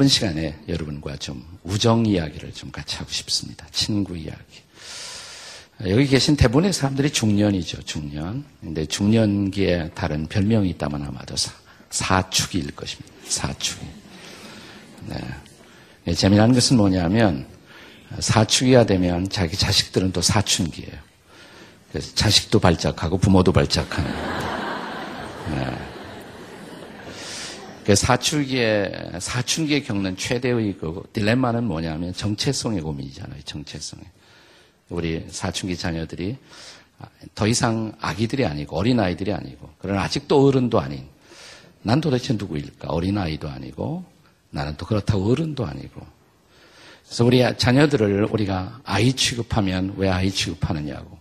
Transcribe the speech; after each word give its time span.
짧은 0.00 0.08
시간에 0.08 0.58
여러분과 0.66 1.16
좀 1.16 1.44
우정 1.62 2.06
이야기를 2.06 2.52
좀 2.54 2.70
같이 2.70 2.96
하고 2.96 3.10
싶습니다. 3.10 3.66
친구 3.70 4.16
이야기. 4.16 4.62
여기 5.86 6.06
계신 6.06 6.36
대부분의 6.36 6.72
사람들이 6.72 7.10
중년이죠, 7.10 7.82
중년. 7.82 8.44
근데 8.60 8.86
중년기에 8.86 9.90
다른 9.94 10.26
별명이 10.26 10.70
있다면 10.70 11.02
아마도 11.02 11.36
사, 11.36 11.52
사축일 11.90 12.74
것입니다. 12.74 13.12
사축이. 13.24 13.86
네. 15.06 15.16
네, 16.04 16.14
재미난 16.14 16.54
것은 16.54 16.78
뭐냐면, 16.78 17.46
사축이가 18.18 18.86
되면 18.86 19.28
자기 19.28 19.56
자식들은 19.56 20.12
또 20.12 20.22
사춘기예요. 20.22 20.96
그래서 21.92 22.14
자식도 22.14 22.58
발작하고 22.58 23.18
부모도 23.18 23.52
발작하는. 23.52 24.10
네. 25.50 25.89
그 27.90 27.96
사춘기에, 27.96 29.18
사춘기에 29.18 29.82
겪는 29.82 30.16
최대의 30.16 30.76
그 30.78 31.02
딜레마는 31.12 31.64
뭐냐면 31.64 32.12
정체성의 32.12 32.82
고민이잖아요, 32.82 33.42
정체성에. 33.44 34.04
우리 34.90 35.26
사춘기 35.28 35.76
자녀들이 35.76 36.36
더 37.34 37.48
이상 37.48 37.92
아기들이 38.00 38.46
아니고 38.46 38.76
어린아이들이 38.76 39.32
아니고 39.32 39.70
그러나 39.80 40.02
아직도 40.02 40.46
어른도 40.46 40.78
아닌 40.78 41.04
난 41.82 42.00
도대체 42.00 42.34
누구일까? 42.34 42.90
어린아이도 42.90 43.48
아니고 43.48 44.04
나는 44.50 44.76
또 44.76 44.86
그렇다고 44.86 45.28
어른도 45.32 45.66
아니고 45.66 46.00
그래서 47.04 47.24
우리 47.24 47.42
자녀들을 47.56 48.28
우리가 48.30 48.82
아이 48.84 49.12
취급하면 49.14 49.94
왜 49.96 50.08
아이 50.08 50.30
취급하느냐고 50.30 51.18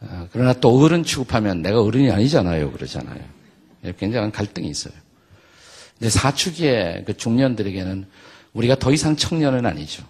어, 0.00 0.26
그러나 0.32 0.54
또 0.54 0.80
어른 0.80 1.04
취급하면 1.04 1.60
내가 1.60 1.82
어른이 1.82 2.10
아니잖아요 2.10 2.72
그러잖아요 2.72 3.22
굉장한 3.98 4.32
갈등이 4.32 4.66
있어요 4.66 4.94
근데 6.00 6.10
사춘기의 6.10 7.04
그 7.06 7.16
중년들에게는 7.16 8.06
우리가 8.54 8.76
더 8.76 8.90
이상 8.90 9.14
청년은 9.14 9.66
아니죠 9.66 10.02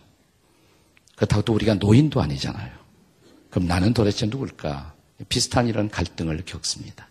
그렇다고 1.17 1.43
또 1.43 1.53
우리가 1.53 1.75
노인도 1.75 2.23
아니잖아요. 2.23 2.71
그럼 3.51 3.69
나는 3.69 3.93
도대체 3.93 4.25
누굴까? 4.25 4.95
비슷한 5.29 5.69
이런 5.69 5.91
갈등을 5.91 6.45
겪습니다. 6.47 7.09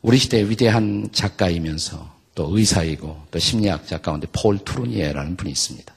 우리 0.00 0.16
시대의 0.16 0.48
위대한 0.48 1.10
작가이면서 1.12 2.14
또 2.34 2.56
의사이고 2.56 3.26
또 3.30 3.38
심리학자 3.38 3.98
가운데 3.98 4.26
폴 4.32 4.56
투르니에라는 4.64 5.36
분이 5.36 5.50
있습니다. 5.50 5.92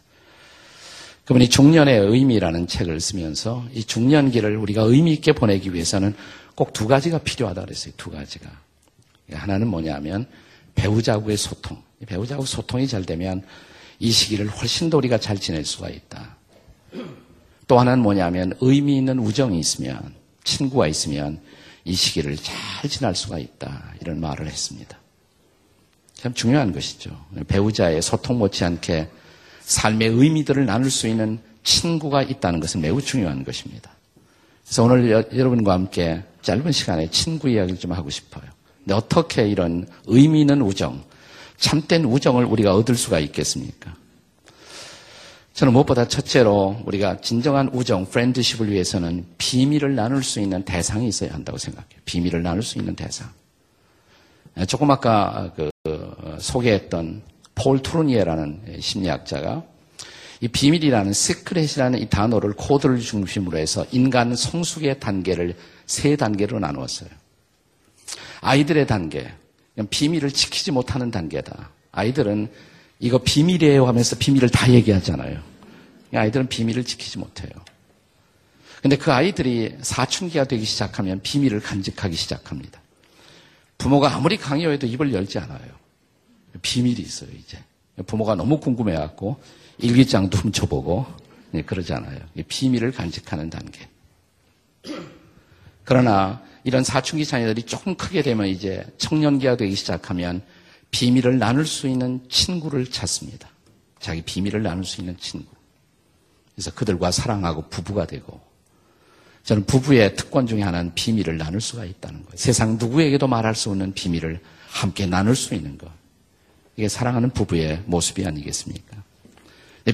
그분이 1.23 1.47
중년의 1.49 1.99
의미라는 1.99 2.67
책을 2.67 2.99
쓰면서 2.99 3.63
이 3.71 3.85
중년기를 3.85 4.57
우리가 4.57 4.81
의미 4.81 5.13
있게 5.13 5.31
보내기 5.31 5.73
위해서는 5.73 6.13
꼭 6.55 6.73
두 6.73 6.87
가지가 6.87 7.19
필요하다 7.19 7.61
그랬어요. 7.61 7.93
두 7.95 8.11
가지가. 8.11 8.49
하나는 9.31 9.67
뭐냐면 9.67 10.27
배우자하고의 10.75 11.37
소통. 11.37 11.81
배우자하고 12.05 12.45
소통이 12.45 12.87
잘 12.87 13.05
되면 13.05 13.43
이 13.99 14.11
시기를 14.11 14.47
훨씬 14.47 14.89
더 14.89 14.97
우리가 14.97 15.17
잘 15.17 15.37
지낼 15.37 15.65
수가 15.65 15.89
있다. 15.89 16.35
또 17.67 17.79
하나는 17.79 18.03
뭐냐면 18.03 18.53
의미 18.59 18.97
있는 18.97 19.19
우정이 19.19 19.59
있으면 19.59 20.13
친구가 20.43 20.87
있으면 20.87 21.39
이 21.85 21.93
시기를 21.93 22.37
잘 22.37 22.89
지날 22.89 23.15
수가 23.15 23.39
있다. 23.39 23.93
이런 24.01 24.19
말을 24.19 24.47
했습니다. 24.47 24.97
참 26.13 26.33
중요한 26.33 26.71
것이죠. 26.71 27.17
배우자의 27.47 28.01
소통 28.01 28.37
못지않게 28.37 29.09
삶의 29.61 30.09
의미들을 30.09 30.65
나눌 30.65 30.89
수 30.89 31.07
있는 31.07 31.39
친구가 31.63 32.23
있다는 32.23 32.59
것은 32.59 32.81
매우 32.81 33.01
중요한 33.01 33.43
것입니다. 33.43 33.91
그래서 34.63 34.83
오늘 34.83 35.11
여, 35.11 35.21
러분과 35.31 35.73
함께 35.73 36.23
짧은 36.41 36.71
시간에 36.71 37.09
친구 37.09 37.49
이야기를 37.49 37.79
좀 37.79 37.91
하고 37.91 38.09
싶어요. 38.09 38.43
어떻게 38.91 39.47
이런 39.47 39.87
의미 40.07 40.41
있는 40.41 40.61
우정, 40.61 41.03
참된 41.57 42.03
우정을 42.05 42.45
우리가 42.45 42.75
얻을 42.75 42.95
수가 42.95 43.19
있겠습니까? 43.19 43.95
저는 45.53 45.71
무엇보다 45.73 46.07
첫째로 46.07 46.81
우리가 46.85 47.21
진정한 47.21 47.69
우정, 47.73 48.05
프렌드십을 48.05 48.71
위해서는 48.71 49.25
비밀을 49.37 49.95
나눌 49.95 50.23
수 50.23 50.39
있는 50.39 50.63
대상이 50.63 51.07
있어야 51.07 51.31
한다고 51.33 51.57
생각해요. 51.59 51.99
비밀을 52.05 52.41
나눌 52.41 52.63
수 52.63 52.79
있는 52.79 52.95
대상. 52.95 53.29
네, 54.55 54.65
조금 54.65 54.89
아까 54.91 55.51
그 55.55 55.69
소개했던 56.39 57.21
폴 57.55 57.81
투르니에라는 57.81 58.79
심리학자가 58.79 59.63
이 60.41 60.47
비밀이라는 60.47 61.13
secret이라는 61.13 61.99
이 61.99 62.09
단어를 62.09 62.53
코드를 62.53 62.99
중심으로 62.99 63.57
해서 63.57 63.85
인간 63.91 64.35
성숙의 64.35 64.99
단계를 64.99 65.55
세 65.85 66.15
단계로 66.15 66.59
나누었어요. 66.59 67.09
아이들의 68.41 68.87
단계, 68.87 69.33
비밀을 69.89 70.31
지키지 70.31 70.71
못하는 70.71 71.11
단계다. 71.11 71.69
아이들은 71.91 72.51
이거 72.99 73.17
비밀이에요 73.17 73.87
하면서 73.87 74.15
비밀을 74.17 74.49
다 74.49 74.71
얘기하잖아요. 74.71 75.41
아이들은 76.13 76.47
비밀을 76.47 76.83
지키지 76.83 77.17
못해요. 77.17 77.49
근데 78.81 78.97
그 78.97 79.11
아이들이 79.11 79.75
사춘기가 79.81 80.43
되기 80.43 80.65
시작하면 80.65 81.21
비밀을 81.21 81.61
간직하기 81.61 82.15
시작합니다. 82.15 82.81
부모가 83.77 84.15
아무리 84.15 84.37
강요해도 84.37 84.87
입을 84.87 85.13
열지 85.13 85.39
않아요. 85.39 85.71
비밀이 86.61 86.99
있어요, 86.99 87.29
이제. 87.37 87.57
부모가 88.05 88.35
너무 88.35 88.59
궁금해갖고 88.59 89.41
일기장도 89.77 90.37
훔쳐보고 90.37 91.05
네, 91.51 91.61
그러지 91.61 91.93
않아요. 91.93 92.19
비밀을 92.47 92.91
간직하는 92.91 93.49
단계. 93.49 93.87
그러나 95.83 96.41
이런 96.63 96.83
사춘기 96.83 97.25
자녀들이 97.25 97.63
조금 97.63 97.95
크게 97.95 98.21
되면 98.21 98.47
이제 98.47 98.85
청년기가 98.97 99.57
되기 99.57 99.75
시작하면 99.75 100.41
비밀을 100.91 101.39
나눌 101.39 101.65
수 101.65 101.87
있는 101.87 102.21
친구를 102.29 102.89
찾습니다. 102.89 103.49
자기 103.99 104.21
비밀을 104.21 104.63
나눌 104.63 104.83
수 104.85 105.01
있는 105.01 105.17
친구. 105.17 105.47
그래서 106.53 106.71
그들과 106.71 107.11
사랑하고 107.11 107.69
부부가 107.69 108.05
되고 108.05 108.39
저는 109.43 109.65
부부의 109.65 110.15
특권 110.15 110.47
중에 110.47 110.61
하나는 110.61 110.93
비밀을 110.93 111.37
나눌 111.37 111.59
수가 111.59 111.83
있다는 111.83 112.23
거예요. 112.23 112.35
세상 112.35 112.77
누구에게도 112.77 113.27
말할 113.27 113.55
수 113.55 113.69
없는 113.71 113.93
비밀을 113.93 114.39
함께 114.67 115.05
나눌 115.05 115.35
수 115.35 115.53
있는 115.53 115.77
것. 115.77 115.89
이게 116.77 116.87
사랑하는 116.87 117.31
부부의 117.31 117.83
모습이 117.85 118.25
아니겠습니까? 118.25 119.03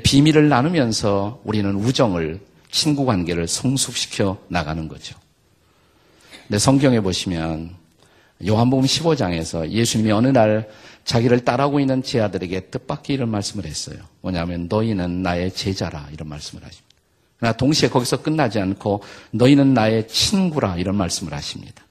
비밀을 0.04 0.50
나누면서 0.50 1.42
우리는 1.44 1.74
우정을, 1.76 2.40
친구 2.72 3.06
관계를 3.06 3.48
성숙시켜 3.48 4.38
나가는 4.50 4.88
거죠. 4.88 5.18
근데 6.50 6.58
성경에 6.58 7.00
보시면 7.00 7.76
요한복음 8.48 8.84
15장에서 8.84 9.70
예수님이 9.70 10.12
어느 10.12 10.30
날 10.30 10.68
자기를 11.04 11.46
따라오고 11.46 11.80
있는 11.80 12.02
제자들에게 12.02 12.72
뜻밖의 12.72 13.14
이런 13.14 13.30
말씀을 13.30 13.66
했어요. 13.66 13.98
뭐냐면 14.22 14.66
너희는 14.68 15.22
나의 15.22 15.54
제자라 15.54 16.08
이런 16.12 16.28
말씀을 16.28 16.64
하십니다. 16.66 16.88
그러나 17.38 17.56
동시에 17.56 17.90
거기서 17.90 18.24
끝나지 18.24 18.60
않고 18.60 19.04
너희는 19.30 19.76
나의 19.76 20.08
친구라 20.08 20.78
이런 20.78 20.96
말씀을 20.96 21.34
하십니다. 21.34 21.84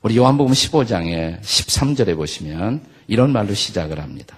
우리 0.00 0.16
요한복음 0.16 0.52
15장의 0.52 1.40
13절에 1.40 2.14
보시면 2.14 2.82
이런 3.08 3.32
말로 3.32 3.52
시작을 3.52 3.98
합니다. 4.00 4.36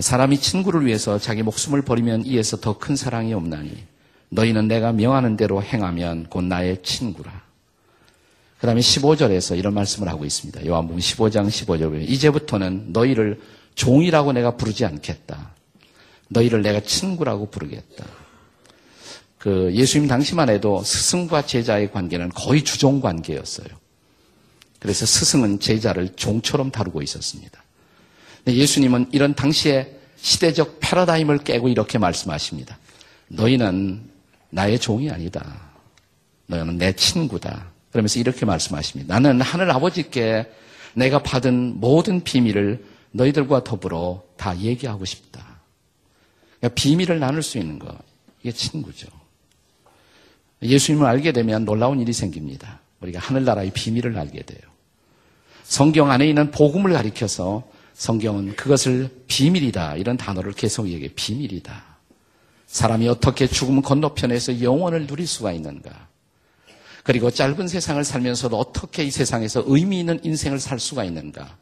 사람이 0.00 0.38
친구를 0.38 0.86
위해서 0.86 1.18
자기 1.18 1.42
목숨을 1.42 1.82
버리면 1.82 2.24
이에서 2.24 2.56
더 2.56 2.78
큰 2.78 2.96
사랑이 2.96 3.34
없나니 3.34 3.84
너희는 4.30 4.66
내가 4.66 4.92
명하는 4.92 5.36
대로 5.36 5.62
행하면 5.62 6.28
곧 6.30 6.44
나의 6.44 6.82
친구라. 6.82 7.51
그 8.62 8.66
다음에 8.68 8.80
15절에서 8.80 9.58
이런 9.58 9.74
말씀을 9.74 10.08
하고 10.08 10.24
있습니다. 10.24 10.64
요한복음 10.64 11.00
15장 11.00 11.48
15절에 11.48 12.08
이제부터는 12.08 12.92
너희를 12.92 13.40
종이라고 13.74 14.32
내가 14.34 14.56
부르지 14.56 14.84
않겠다. 14.84 15.50
너희를 16.28 16.62
내가 16.62 16.78
친구라고 16.78 17.50
부르겠다. 17.50 18.06
그 19.38 19.72
예수님 19.74 20.06
당시만 20.06 20.48
해도 20.48 20.80
스승과 20.84 21.44
제자의 21.44 21.90
관계는 21.90 22.28
거의 22.28 22.62
주종 22.62 23.00
관계였어요. 23.00 23.66
그래서 24.78 25.06
스승은 25.06 25.58
제자를 25.58 26.10
종처럼 26.14 26.70
다루고 26.70 27.02
있었습니다. 27.02 27.60
예수님은 28.46 29.08
이런 29.10 29.34
당시의 29.34 29.92
시대적 30.18 30.78
패러다임을 30.78 31.38
깨고 31.38 31.68
이렇게 31.68 31.98
말씀하십니다. 31.98 32.78
너희는 33.26 34.08
나의 34.50 34.78
종이 34.78 35.10
아니다. 35.10 35.72
너희는 36.46 36.78
내 36.78 36.92
친구다. 36.92 37.72
그러면서 37.92 38.18
이렇게 38.18 38.46
말씀하십니다. 38.46 39.14
나는 39.18 39.40
하늘 39.40 39.70
아버지께 39.70 40.50
내가 40.94 41.22
받은 41.22 41.78
모든 41.78 42.24
비밀을 42.24 42.84
너희들과 43.12 43.64
더불어 43.64 44.22
다 44.36 44.58
얘기하고 44.58 45.04
싶다. 45.04 45.60
그러니까 46.58 46.74
비밀을 46.74 47.20
나눌 47.20 47.42
수 47.42 47.58
있는 47.58 47.78
것. 47.78 47.94
이게 48.42 48.50
친구죠. 48.50 49.08
예수님을 50.62 51.06
알게 51.06 51.32
되면 51.32 51.64
놀라운 51.64 52.00
일이 52.00 52.12
생깁니다. 52.12 52.80
우리가 53.00 53.20
하늘나라의 53.20 53.72
비밀을 53.72 54.16
알게 54.18 54.42
돼요. 54.42 54.60
성경 55.64 56.10
안에 56.10 56.28
있는 56.28 56.50
복음을 56.50 56.92
가리켜서 56.92 57.64
성경은 57.94 58.56
그것을 58.56 59.10
비밀이다. 59.26 59.96
이런 59.96 60.16
단어를 60.16 60.52
계속 60.52 60.88
얘기해. 60.88 61.10
비밀이다. 61.14 61.92
사람이 62.66 63.06
어떻게 63.08 63.46
죽음 63.46 63.82
건너편에서 63.82 64.62
영원을 64.62 65.06
누릴 65.06 65.26
수가 65.26 65.52
있는가. 65.52 66.08
그리고 67.02 67.30
짧은 67.30 67.68
세상을 67.68 68.02
살면서도 68.04 68.56
어떻게 68.56 69.04
이 69.04 69.10
세상에서 69.10 69.64
의미 69.66 70.00
있는 70.00 70.20
인생을 70.24 70.60
살 70.60 70.78
수가 70.78 71.04
있는가? 71.04 71.56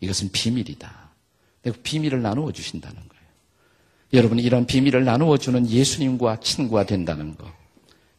이것은 0.00 0.30
비밀이다. 0.32 1.10
비밀을 1.82 2.22
나누어 2.22 2.52
주신다는 2.52 2.96
거예요. 2.96 3.24
여러분 4.14 4.38
이런 4.38 4.66
비밀을 4.66 5.04
나누어 5.04 5.36
주는 5.36 5.68
예수님과 5.68 6.40
친구가 6.40 6.86
된다는 6.86 7.36
거 7.36 7.50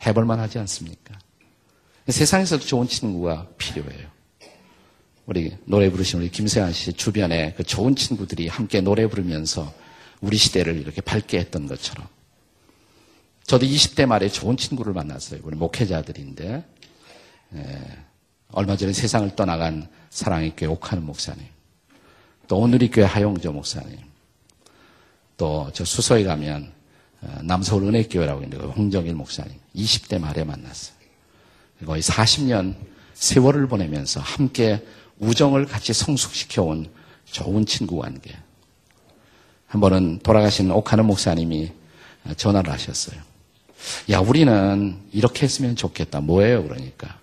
해볼 0.05 0.25
만하지 0.25 0.59
않습니까? 0.59 1.17
세상에서도 2.07 2.63
좋은 2.63 2.87
친구가 2.87 3.47
필요해요. 3.57 4.07
우리 5.25 5.55
노래 5.65 5.89
부르신 5.89 6.19
우리 6.19 6.29
김세환 6.29 6.73
씨 6.73 6.93
주변에 6.93 7.53
그 7.55 7.63
좋은 7.63 7.95
친구들이 7.95 8.47
함께 8.47 8.81
노래 8.81 9.07
부르면서 9.07 9.73
우리 10.19 10.37
시대를 10.37 10.77
이렇게 10.77 11.01
밝게 11.01 11.39
했던 11.39 11.67
것처럼 11.67 12.07
저도 13.51 13.65
20대 13.65 14.05
말에 14.05 14.29
좋은 14.29 14.55
친구를 14.55 14.93
만났어요. 14.93 15.41
우리 15.43 15.57
목회자들인데 15.57 16.63
예, 17.55 17.81
얼마 18.53 18.77
전에 18.77 18.93
세상을 18.93 19.35
떠나간 19.35 19.89
사랑의 20.09 20.53
교회 20.55 20.69
옥하는 20.69 21.05
목사님 21.05 21.43
또 22.47 22.59
오늘이 22.59 22.89
교회 22.89 23.03
하용조 23.03 23.51
목사님 23.51 23.97
또 25.35 25.69
저 25.73 25.83
수서에 25.83 26.23
가면 26.23 26.71
어, 27.23 27.39
남서울 27.43 27.83
은혜교회라고 27.83 28.41
있는데 28.43 28.65
홍정일 28.67 29.15
목사님 29.15 29.51
20대 29.75 30.17
말에 30.17 30.45
만났어요. 30.45 30.95
거의 31.85 32.01
40년 32.01 32.75
세월을 33.15 33.67
보내면서 33.67 34.21
함께 34.21 34.81
우정을 35.19 35.65
같이 35.65 35.91
성숙시켜온 35.91 36.89
좋은 37.25 37.65
친구 37.65 37.97
관계. 37.97 38.33
한 39.67 39.81
번은 39.81 40.19
돌아가신 40.19 40.71
옥하는 40.71 41.05
목사님이 41.05 41.73
전화를 42.37 42.71
하셨어요. 42.71 43.30
야, 44.09 44.19
우리는 44.19 44.97
이렇게 45.11 45.43
했으면 45.43 45.75
좋겠다. 45.75 46.21
뭐예요? 46.21 46.63
그러니까. 46.63 47.19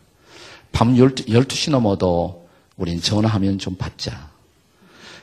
밤 0.72 0.94
12 0.96 1.54
시 1.54 1.70
넘어도 1.70 2.48
우린 2.76 3.00
전화하면 3.00 3.58
좀 3.58 3.76
받자. 3.76 4.30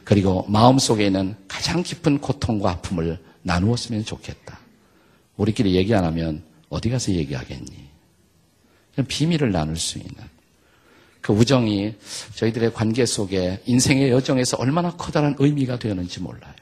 그리고 0.03 0.45
마음속에 0.47 1.07
있는 1.07 1.35
가장 1.47 1.81
깊은 1.83 2.19
고통과 2.19 2.71
아픔을 2.71 3.19
나누었으면 3.41 4.05
좋겠다. 4.05 4.59
우리끼리 5.37 5.75
얘기 5.75 5.93
안 5.93 6.03
하면 6.05 6.43
어디 6.69 6.89
가서 6.89 7.11
얘기하겠니? 7.11 7.85
비밀을 9.07 9.51
나눌 9.51 9.75
수 9.77 9.97
있는 9.97 10.13
그 11.21 11.33
우정이 11.33 11.95
저희들의 12.35 12.73
관계 12.73 13.05
속에 13.05 13.61
인생의 13.65 14.11
여정에서 14.11 14.57
얼마나 14.57 14.91
커다란 14.95 15.35
의미가 15.39 15.79
되었는지 15.79 16.19
몰라요. 16.21 16.53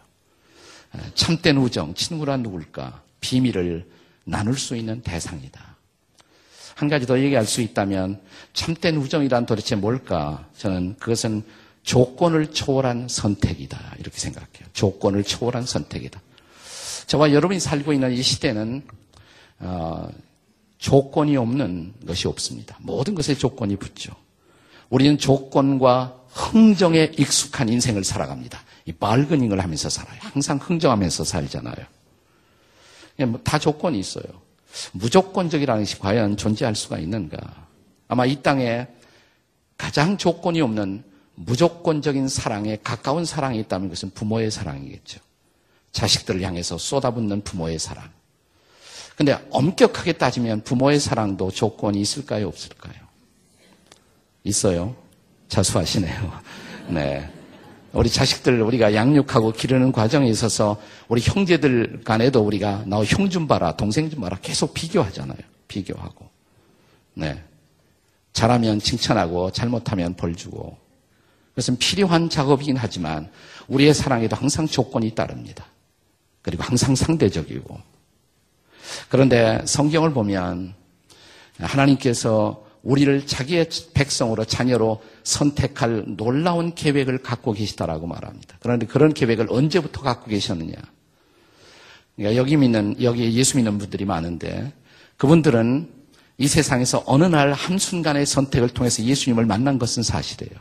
참된 1.16 1.58
우정, 1.58 1.94
친구란 1.94 2.44
누굴까? 2.44 3.02
비밀을 3.20 3.86
나눌 4.24 4.58
수 4.58 4.76
있는 4.76 5.02
대상이다. 5.02 5.74
한 6.76 6.90
가지 6.90 7.06
더 7.06 7.20
얘기할 7.20 7.46
수 7.46 7.62
있다면 7.62 8.22
참된 8.54 8.98
우정이란 8.98 9.46
도대체 9.46 9.76
뭘까? 9.76 10.48
저는 10.58 10.96
그것은 11.00 11.44
조건을 11.84 12.52
초월한 12.52 13.08
선택이다. 13.10 13.96
이렇게 14.00 14.18
생각해요. 14.18 14.68
조건을 14.74 15.24
초월한 15.24 15.66
선택이다. 15.66 16.20
저와 17.08 17.34
여러분이 17.34 17.60
살고 17.60 17.94
있는 17.94 18.12
이 18.14 18.22
시대는 18.22 18.84
어, 19.60 20.10
조건이 20.78 21.38
없는 21.38 21.94
것이 22.08 22.28
없습니다. 22.28 22.78
모든 22.82 23.16
것에 23.16 23.36
조건이 23.36 23.76
붙죠. 23.76 24.14
우리는 24.90 25.18
조건과 25.18 26.20
흥정에 26.30 27.12
익숙한 27.18 27.70
인생을 27.70 28.04
살아갑니다. 28.04 28.62
이 28.86 28.92
발근잉을 28.92 29.62
하면서 29.62 29.90
살아요. 29.90 30.18
항상 30.22 30.58
흥정하면서 30.58 31.24
살잖아요. 31.24 31.86
뭐다 33.18 33.60
조건이 33.60 34.00
있어요. 34.00 34.26
무조건적이라는 34.92 35.84
것이 35.84 36.00
과연 36.00 36.38
존재할 36.38 36.76
수가 36.76 36.98
있는가? 37.00 37.38
아마 38.08 38.26
이 38.26 38.42
땅에 38.42 38.88
가장 39.78 40.18
조건이 40.18 40.62
없는 40.62 41.04
무조건적인 41.36 42.28
사랑에 42.28 42.78
가까운 42.84 43.26
사랑이 43.26 43.60
있다면 43.60 43.90
그것은 43.90 44.12
부모의 44.12 44.52
사랑이겠죠. 44.52 45.20
자식들을 45.92 46.42
향해서 46.42 46.78
쏟아붓는 46.78 47.44
부모의 47.44 47.80
사랑. 47.80 48.10
근데 49.16 49.38
엄격하게 49.52 50.14
따지면 50.14 50.64
부모의 50.64 51.00
사랑도 51.00 51.52
조건이 51.52 52.02
있을까요? 52.02 52.48
없을까요? 52.48 52.96
있어요. 54.44 54.96
자수하시네요. 55.50 56.42
네. 56.90 57.33
우리 57.94 58.10
자식들 58.10 58.62
우리가 58.62 58.96
양육하고 58.96 59.52
기르는 59.52 59.92
과정에 59.92 60.28
있어서 60.28 60.82
우리 61.08 61.22
형제들 61.22 62.02
간에도 62.04 62.42
우리가 62.42 62.84
너형좀 62.88 63.48
봐라, 63.48 63.76
동생 63.78 64.10
좀 64.10 64.22
봐라 64.22 64.38
계속 64.42 64.74
비교하잖아요. 64.74 65.38
비교하고. 65.68 66.28
네. 67.14 67.42
잘하면 68.34 68.80
칭찬하고 68.80 69.52
잘못하면 69.52 70.16
벌 70.16 70.36
주고. 70.36 70.76
그것은 71.50 71.78
필요한 71.78 72.30
작업이긴 72.30 72.78
하지만 72.78 73.30
우리의 73.68 73.94
사랑에도 73.94 74.36
항상 74.36 74.66
조건이 74.66 75.14
따릅니다. 75.14 75.66
그리고 76.42 76.64
항상 76.64 76.96
상대적이고. 76.96 77.80
그런데 79.08 79.62
성경을 79.66 80.14
보면 80.14 80.74
하나님께서 81.60 82.63
우리를 82.84 83.26
자기의 83.26 83.70
백성으로 83.94 84.46
자녀로 84.46 85.02
선택할 85.24 86.04
놀라운 86.18 86.76
계획을 86.76 87.20
갖고 87.20 87.54
계시다라고 87.54 88.08
말합니다. 88.08 88.58
그런데 88.60 88.86
그런 88.86 89.14
계획을 89.14 89.48
언제부터 89.50 90.02
갖고 90.02 90.30
계셨느냐? 90.30 90.74
그러니까 92.16 92.38
여기 92.38 92.58
믿는 92.58 93.02
여기 93.02 93.34
예수 93.34 93.58
믿는 93.58 93.78
분들이 93.78 94.06
많은데 94.06 94.72
그분들은 95.18 95.90
이 96.38 96.48
세상에서 96.48 97.04
어느 97.06 97.24
날 97.24 97.54
한순간의 97.54 98.26
선택을 98.26 98.70
통해서 98.70 99.02
예수님을 99.02 99.46
만난 99.46 99.80
것은 99.80 100.04
사실이에요. 100.04 100.54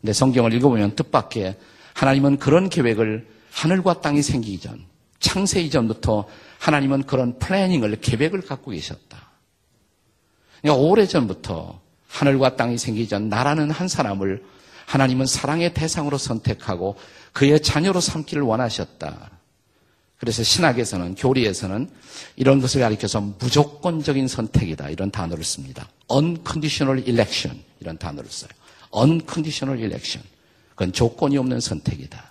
근데 0.00 0.12
성경을 0.12 0.52
읽어보면 0.54 0.96
뜻밖의 0.96 1.56
하나님은 1.94 2.38
그런 2.38 2.68
계획을 2.68 3.28
하늘과 3.52 4.00
땅이 4.00 4.22
생기기 4.22 4.58
전, 4.58 4.84
창세 5.20 5.60
이전부터 5.60 6.26
하나님은 6.58 7.04
그런 7.04 7.38
플래닝을 7.38 8.00
계획을 8.00 8.40
갖고 8.40 8.72
계셨다. 8.72 9.33
그러니까 10.64 10.82
오래전부터 10.82 11.78
하늘과 12.08 12.56
땅이 12.56 12.78
생기기 12.78 13.06
전 13.06 13.28
나라는 13.28 13.70
한 13.70 13.86
사람을 13.86 14.42
하나님은 14.86 15.26
사랑의 15.26 15.74
대상으로 15.74 16.16
선택하고 16.16 16.96
그의 17.34 17.60
자녀로 17.60 18.00
삼기를 18.00 18.42
원하셨다. 18.42 19.30
그래서 20.16 20.42
신학에서는 20.42 21.16
교리에서는 21.16 21.90
이런 22.36 22.62
것을 22.62 22.80
가리켜서 22.80 23.20
무조건적인 23.20 24.26
선택이다 24.26 24.88
이런 24.88 25.10
단어를 25.10 25.44
씁니다. 25.44 25.90
unconditional 26.10 27.06
election 27.06 27.62
이런 27.80 27.98
단어를 27.98 28.30
써요. 28.30 28.48
unconditional 28.96 29.78
election 29.84 30.26
그건 30.70 30.94
조건이 30.94 31.36
없는 31.36 31.60
선택이다. 31.60 32.24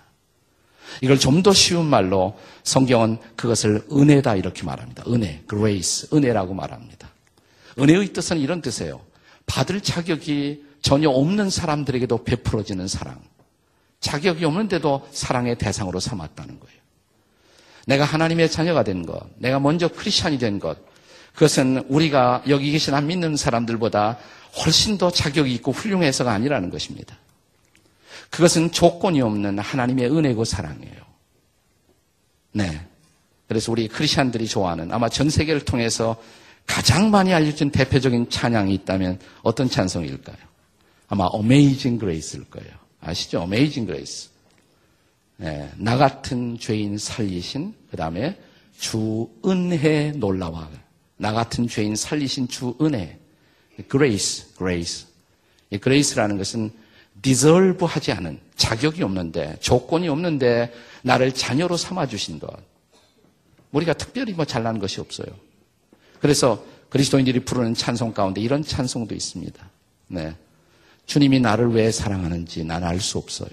이걸 1.02 1.20
좀 1.20 1.44
더 1.44 1.52
쉬운 1.52 1.86
말로 1.86 2.36
성경은 2.64 3.18
그것을 3.36 3.84
은혜다 3.92 4.34
이렇게 4.34 4.64
말합니다. 4.64 5.04
은혜, 5.06 5.40
grace, 5.48 6.08
은혜라고 6.12 6.52
말합니다. 6.54 7.13
은혜의 7.78 8.12
뜻은 8.12 8.38
이런 8.38 8.60
뜻이에요. 8.62 9.00
받을 9.46 9.80
자격이 9.80 10.64
전혀 10.80 11.10
없는 11.10 11.50
사람들에게도 11.50 12.24
베풀어지는 12.24 12.88
사랑. 12.88 13.20
자격이 14.00 14.44
없는데도 14.44 15.08
사랑의 15.10 15.56
대상으로 15.56 15.98
삼았다는 16.00 16.60
거예요. 16.60 16.74
내가 17.86 18.04
하나님의 18.04 18.50
자녀가 18.50 18.82
된 18.82 19.04
것, 19.04 19.26
내가 19.38 19.58
먼저 19.60 19.88
크리스천이 19.88 20.38
된 20.38 20.58
것, 20.58 20.78
그것은 21.34 21.84
우리가 21.88 22.44
여기 22.48 22.70
계신 22.70 22.94
한 22.94 23.06
믿는 23.06 23.36
사람들보다 23.36 24.18
훨씬 24.64 24.98
더 24.98 25.10
자격이 25.10 25.52
있고 25.54 25.72
훌륭해서가 25.72 26.32
아니라는 26.32 26.70
것입니다. 26.70 27.16
그것은 28.30 28.72
조건이 28.72 29.20
없는 29.20 29.58
하나님의 29.58 30.10
은혜고 30.10 30.44
사랑이에요. 30.44 31.04
네. 32.52 32.86
그래서 33.48 33.72
우리 33.72 33.88
크리스천들이 33.88 34.46
좋아하는 34.46 34.92
아마 34.92 35.08
전 35.08 35.28
세계를 35.28 35.64
통해서 35.64 36.16
가장 36.66 37.10
많이 37.10 37.32
알려진 37.32 37.70
대표적인 37.70 38.30
찬양이 38.30 38.74
있다면 38.74 39.18
어떤 39.42 39.68
찬송일까요? 39.68 40.36
아마 41.08 41.28
Amazing 41.34 41.98
Grace일 41.98 42.44
거예요. 42.50 42.70
아시죠? 43.00 43.40
Amazing 43.42 43.86
Grace. 43.86 44.30
네, 45.36 45.70
나 45.76 45.96
같은 45.96 46.58
죄인 46.58 46.96
살리신 46.96 47.74
그 47.90 47.96
다음에 47.96 48.38
주 48.78 49.28
은혜 49.44 50.12
놀라와 50.12 50.68
나 51.16 51.32
같은 51.32 51.68
죄인 51.68 51.96
살리신 51.96 52.48
주 52.48 52.76
은혜 52.80 53.18
Grace, 53.90 54.54
Grace. 54.56 55.06
이 55.70 55.78
Grace라는 55.78 56.38
것은 56.38 56.70
디설브 57.22 57.84
하지 57.84 58.12
않은 58.12 58.38
자격이 58.56 59.02
없는데 59.02 59.56
조건이 59.60 60.08
없는데 60.08 60.72
나를 61.02 61.32
자녀로 61.32 61.76
삼아 61.76 62.06
주신 62.06 62.38
것. 62.38 62.50
우리가 63.72 63.94
특별히 63.94 64.32
뭐 64.32 64.44
잘난 64.44 64.78
것이 64.78 65.00
없어요. 65.00 65.26
그래서 66.20 66.64
그리스도인들이 66.90 67.40
부르는 67.40 67.74
찬송 67.74 68.12
가운데 68.12 68.40
이런 68.40 68.62
찬송도 68.62 69.14
있습니다. 69.14 69.70
네. 70.08 70.36
주님이 71.06 71.40
나를 71.40 71.70
왜 71.72 71.90
사랑하는지 71.90 72.64
난 72.64 72.82
알 72.84 73.00
수 73.00 73.18
없어요. 73.18 73.50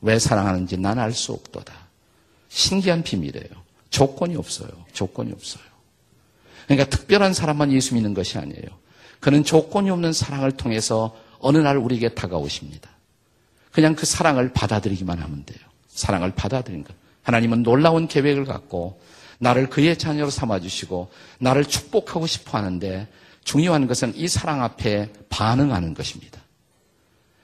왜 0.00 0.18
사랑하는지 0.18 0.76
난 0.78 0.98
알 0.98 1.12
수 1.12 1.32
없도다. 1.32 1.72
신기한 2.48 3.02
비밀이에요. 3.02 3.48
조건이 3.90 4.36
없어요. 4.36 4.68
조건이 4.92 5.32
없어요. 5.32 5.62
그러니까 6.66 6.88
특별한 6.90 7.34
사람만 7.34 7.72
예수 7.72 7.94
믿는 7.94 8.14
것이 8.14 8.38
아니에요. 8.38 8.66
그는 9.20 9.44
조건이 9.44 9.90
없는 9.90 10.12
사랑을 10.12 10.52
통해서 10.52 11.16
어느 11.38 11.58
날 11.58 11.76
우리에게 11.76 12.10
다가오십니다. 12.14 12.90
그냥 13.70 13.94
그 13.94 14.04
사랑을 14.06 14.52
받아들이기만 14.52 15.18
하면 15.18 15.44
돼요. 15.44 15.58
사랑을 15.88 16.34
받아들인 16.34 16.84
것. 16.84 16.94
하나님은 17.22 17.62
놀라운 17.62 18.08
계획을 18.08 18.44
갖고 18.44 19.00
나를 19.42 19.68
그의 19.68 19.98
자녀로 19.98 20.30
삼아주시고 20.30 21.10
나를 21.40 21.64
축복하고 21.64 22.28
싶어 22.28 22.58
하는데 22.58 23.08
중요한 23.42 23.88
것은 23.88 24.12
이 24.14 24.28
사랑 24.28 24.62
앞에 24.62 25.10
반응하는 25.30 25.94
것입니다. 25.94 26.40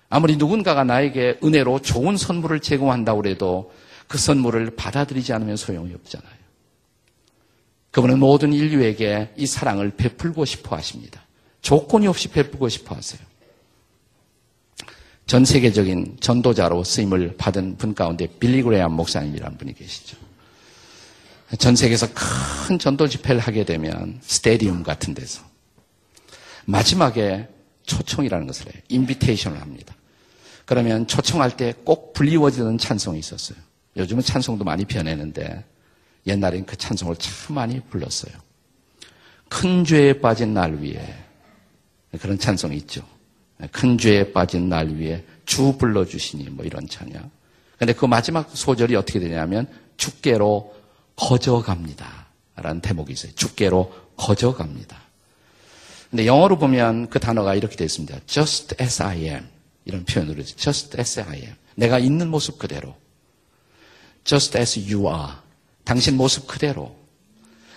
아무리 0.08 0.36
누군가가 0.36 0.84
나에게 0.84 1.40
은혜로 1.42 1.82
좋은 1.82 2.16
선물을 2.16 2.60
제공한다고 2.60 3.26
해도 3.26 3.72
그 4.06 4.16
선물을 4.16 4.76
받아들이지 4.76 5.32
않으면 5.32 5.56
소용이 5.56 5.92
없잖아요. 5.92 6.38
그분은 7.90 8.20
모든 8.20 8.52
인류에게 8.52 9.32
이 9.36 9.46
사랑을 9.46 9.90
베풀고 9.90 10.44
싶어 10.44 10.76
하십니다. 10.76 11.20
조건이 11.62 12.06
없이 12.06 12.28
베풀고 12.28 12.68
싶어 12.68 12.94
하세요. 12.94 13.20
전 15.26 15.44
세계적인 15.44 16.18
전도자로 16.20 16.84
쓰임을 16.84 17.36
받은 17.36 17.76
분 17.76 17.94
가운데 17.94 18.28
빌리 18.38 18.62
그레암 18.62 18.92
목사님이라는 18.92 19.58
분이 19.58 19.74
계시죠. 19.74 20.16
전 21.56 21.74
세계에서 21.76 22.08
큰 22.66 22.78
전도 22.78 23.08
집회를 23.08 23.40
하게 23.40 23.64
되면 23.64 24.18
스테디움 24.22 24.82
같은 24.82 25.14
데서 25.14 25.42
마지막에 26.66 27.48
초청이라는 27.84 28.46
것을 28.46 28.66
해요. 28.66 28.82
인비테이션을 28.88 29.60
합니다. 29.60 29.94
그러면 30.66 31.06
초청할 31.06 31.56
때 31.56 31.72
꼭 31.84 32.12
불리워지는 32.12 32.76
찬송이 32.76 33.18
있었어요. 33.18 33.58
요즘은 33.96 34.22
찬송도 34.22 34.64
많이 34.64 34.84
변했는데 34.84 35.64
옛날엔 36.26 36.66
그 36.66 36.76
찬송을 36.76 37.16
참 37.16 37.54
많이 37.56 37.80
불렀어요. 37.80 38.34
큰 39.48 39.84
죄에 39.84 40.20
빠진 40.20 40.52
날 40.52 40.74
위에 40.74 41.00
그런 42.20 42.38
찬송이 42.38 42.76
있죠. 42.78 43.02
큰 43.72 43.96
죄에 43.96 44.32
빠진 44.32 44.68
날 44.68 44.88
위에 44.88 45.24
주 45.46 45.78
불러주시니 45.78 46.50
뭐 46.50 46.66
이런 46.66 46.86
찬양. 46.86 47.30
근데 47.78 47.94
그 47.94 48.04
마지막 48.04 48.50
소절이 48.52 48.94
어떻게 48.94 49.18
되냐면 49.18 49.66
주께로 49.96 50.76
거저갑니다. 51.18 52.26
라는 52.56 52.80
대목이 52.80 53.12
있어요. 53.12 53.32
주께로 53.34 53.92
거저갑니다. 54.16 54.96
근데 56.10 56.26
영어로 56.26 56.58
보면 56.58 57.10
그 57.10 57.20
단어가 57.20 57.54
이렇게 57.54 57.76
되어 57.76 57.84
있습니다. 57.84 58.20
just 58.26 58.76
as 58.80 59.02
I 59.02 59.24
am. 59.24 59.46
이런 59.84 60.04
표현으로 60.04 60.42
just 60.44 60.96
as 60.98 61.20
I 61.20 61.36
am. 61.36 61.54
내가 61.74 61.98
있는 61.98 62.28
모습 62.28 62.58
그대로. 62.58 62.96
just 64.24 64.56
as 64.58 64.78
you 64.78 65.06
are. 65.06 65.34
당신 65.84 66.16
모습 66.16 66.46
그대로. 66.46 66.96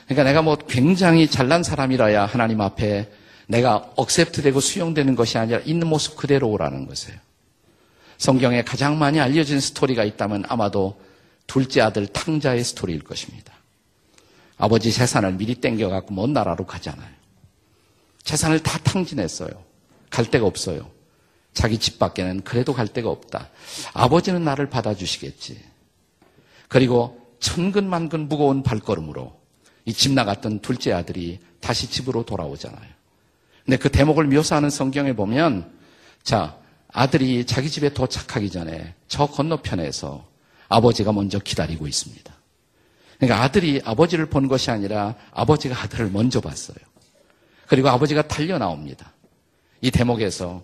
그러니까 0.06 0.24
내가 0.24 0.42
뭐 0.42 0.56
굉장히 0.56 1.28
잘난 1.28 1.64
사람이라야 1.64 2.26
하나님 2.26 2.62
앞에 2.62 3.12
내가 3.48 3.92
accept 3.96 4.42
되고 4.42 4.60
수용되는 4.60 5.16
것이 5.16 5.38
아니라 5.38 5.60
있는 5.66 5.88
모습 5.88 6.16
그대로 6.16 6.50
오라는 6.50 6.86
것이에요. 6.86 7.18
성경에 8.18 8.64
가장 8.64 9.00
많이 9.00 9.20
알려진 9.20 9.60
스토리가 9.60 10.04
있다면 10.04 10.44
아마도 10.48 11.02
둘째 11.48 11.82
아들 11.82 12.08
탕자의 12.08 12.64
스토리일 12.64 13.04
것입니다. 13.04 13.54
아버지 14.58 14.92
재산을 14.92 15.34
미리 15.34 15.56
땡겨갖고 15.56 16.14
먼 16.14 16.34
나라로 16.34 16.66
가잖아요. 16.66 17.10
재산을 18.24 18.62
다 18.62 18.78
탕진했어요. 18.80 19.50
갈 20.10 20.30
데가 20.30 20.46
없어요. 20.46 20.92
자기 21.54 21.78
집 21.78 22.00
밖에는 22.00 22.42
그래도 22.42 22.74
갈 22.74 22.88
데가 22.88 23.10
없다. 23.10 23.50
아버지는 23.94 24.44
나를 24.44 24.70
받아주시겠지. 24.70 25.62
그리고 26.68 27.20
천근만근 27.40 28.30
무거운 28.30 28.64
발걸음으로 28.64 29.40
이 29.86 29.94
집 29.94 30.14
나갔던 30.14 30.60
둘째 30.60 30.94
아들이 30.94 31.40
다시 31.60 31.90
집으로 31.90 32.24
돌아오잖아요. 32.24 32.90
근데 33.66 33.78
그 33.78 33.90
대목을 33.90 34.26
묘사하는 34.26 34.70
성경에 34.70 35.14
보면 35.14 35.72
자, 36.24 36.58
아들이 36.94 37.46
자기 37.46 37.70
집에 37.70 37.90
도착하기 37.90 38.52
전에 38.52 38.94
저 39.08 39.26
건너편에서 39.26 40.28
아버지가 40.72 41.12
먼저 41.12 41.38
기다리고 41.40 41.88
있습니다. 41.88 42.34
그러니까 43.18 43.44
아들이 43.44 43.82
아버지를 43.84 44.26
본 44.26 44.48
것이 44.48 44.72
아니라 44.72 45.16
아버지가 45.32 45.80
아들을 45.84 46.10
먼저 46.10 46.42
봤어요. 46.42 46.78
그리고 47.68 47.90
아버지가 47.90 48.28
달려 48.28 48.58
나옵니다. 48.58 49.12
이 49.82 49.92
대목에서 49.92 50.64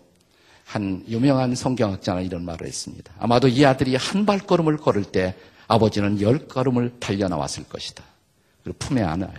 한 0.66 1.04
유명한 1.08 1.56
성경학자는 1.56 2.26
이런 2.26 2.44
말을 2.44 2.68
했습니다. 2.68 3.14
아마도 3.20 3.48
이 3.48 3.64
아들이 3.64 3.96
한 3.96 4.26
발걸음을 4.26 4.78
걸을 4.78 5.04
때 5.06 5.36
아버지는 5.68 6.20
열 6.22 6.48
걸음을 6.48 7.00
달려 7.00 7.28
나왔을 7.28 7.66
것이다. 7.66 8.04
그리고 8.64 8.78
품에 8.80 9.02
안아요. 9.02 9.38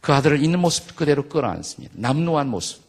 그 0.00 0.12
아들을 0.12 0.42
있는 0.42 0.60
모습 0.60 0.96
그대로 0.96 1.28
끌어안습니다. 1.28 1.94
남루한 1.96 2.48
모습. 2.48 2.82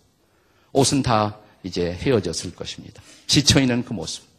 옷은 0.72 1.04
다 1.04 1.38
이제 1.64 1.92
헤어졌을 1.94 2.56
것입니다. 2.56 3.02
지쳐있는 3.28 3.84
그 3.84 3.94
모습. 3.94 4.31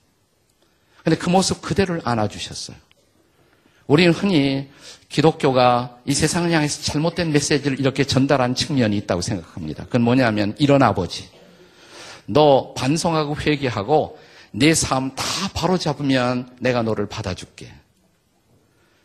근데 1.04 1.16
그 1.16 1.28
모습 1.30 1.62
그대로를 1.62 2.00
안아주셨어요. 2.04 2.76
우리는 3.86 4.12
흔히 4.12 4.70
기독교가 5.08 5.98
이 6.06 6.14
세상을 6.14 6.50
향해서 6.50 6.82
잘못된 6.82 7.32
메시지를 7.32 7.80
이렇게 7.80 8.04
전달한 8.04 8.54
측면이 8.54 8.96
있다고 8.98 9.20
생각합니다. 9.20 9.84
그건 9.86 10.02
뭐냐면 10.02 10.54
이런 10.58 10.82
아버지. 10.82 11.28
너 12.26 12.72
반성하고 12.74 13.36
회개하고 13.36 14.18
내 14.52 14.72
삶 14.74 15.14
다 15.16 15.24
바로 15.54 15.76
잡으면 15.78 16.56
내가 16.60 16.82
너를 16.82 17.06
받아줄게. 17.08 17.72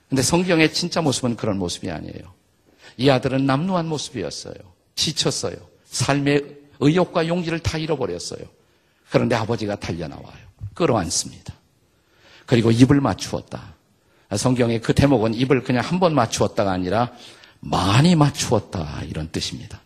근데 0.10 0.22
성경의 0.22 0.74
진짜 0.74 1.02
모습은 1.02 1.36
그런 1.36 1.58
모습이 1.58 1.90
아니에요. 1.90 2.34
이 2.98 3.10
아들은 3.10 3.46
남루한 3.46 3.88
모습이었어요. 3.88 4.56
지쳤어요. 4.96 5.56
삶의 5.86 6.58
의욕과 6.80 7.28
용기를 7.28 7.60
다 7.60 7.78
잃어버렸어요. 7.78 8.42
그런데 9.10 9.36
아버지가 9.36 9.78
달려나와요. 9.80 10.48
끌어안습니다. 10.74 11.54
그리고 12.48 12.72
입을 12.72 13.00
맞추었다. 13.02 13.76
성경의 14.36 14.82
그 14.82 14.94
대목은 14.96 15.36
입을 15.36 15.64
그냥 15.64 15.84
한 15.86 16.00
번 16.00 16.16
맞추었다가 16.16 16.72
아니라 16.72 17.12
많이 17.60 18.16
맞추었다 18.16 19.04
이런 19.04 19.30
뜻입니다. 19.32 19.82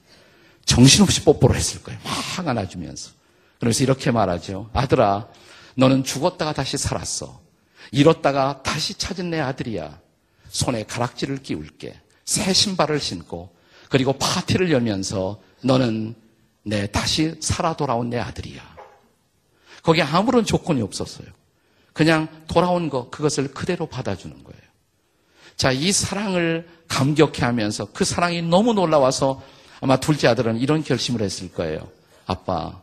정신없이 0.65 1.23
뽀뽀를 1.23 1.55
했을 1.57 1.83
거예요. 1.83 1.99
막 2.37 2.47
안아주면서. 2.47 3.11
그래서 3.59 3.83
이렇게 3.83 4.11
말하죠. 4.11 4.69
아들아, 4.73 5.27
너는 5.75 6.03
죽었다가 6.03 6.53
다시 6.53 6.77
살았어. 6.77 7.41
잃었다가 7.91 8.61
다시 8.63 8.93
찾은 8.93 9.29
내 9.31 9.39
아들이야. 9.39 9.99
손에 10.49 10.83
가락지를 10.83 11.37
끼울게. 11.41 11.99
새 12.25 12.53
신발을 12.53 12.99
신고 12.99 13.53
그리고 13.89 14.13
파티를 14.13 14.71
열면서 14.71 15.41
너는 15.63 16.15
내 16.63 16.87
다시 16.91 17.35
살아 17.41 17.75
돌아온 17.75 18.09
내 18.09 18.19
아들이야. 18.19 18.61
거기에 19.83 20.03
아무런 20.03 20.45
조건이 20.45 20.81
없었어요. 20.81 21.27
그냥 21.93 22.27
돌아온 22.47 22.89
것, 22.89 23.11
그것을 23.11 23.53
그대로 23.53 23.85
받아주는 23.85 24.43
거예요. 24.43 24.61
자, 25.55 25.71
이 25.71 25.91
사랑을 25.91 26.67
감격해 26.87 27.41
하면서 27.41 27.85
그 27.93 28.03
사랑이 28.05 28.41
너무 28.41 28.73
놀라워서 28.73 29.41
아마 29.81 29.97
둘째 29.99 30.27
아들은 30.27 30.57
이런 30.57 30.83
결심을 30.83 31.21
했을 31.21 31.51
거예요. 31.51 31.89
아빠, 32.25 32.81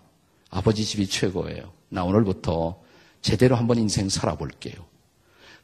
아버지 0.50 0.84
집이 0.84 1.08
최고예요. 1.08 1.72
나 1.88 2.04
오늘부터 2.04 2.80
제대로 3.22 3.56
한번 3.56 3.78
인생 3.78 4.08
살아볼게요. 4.08 4.74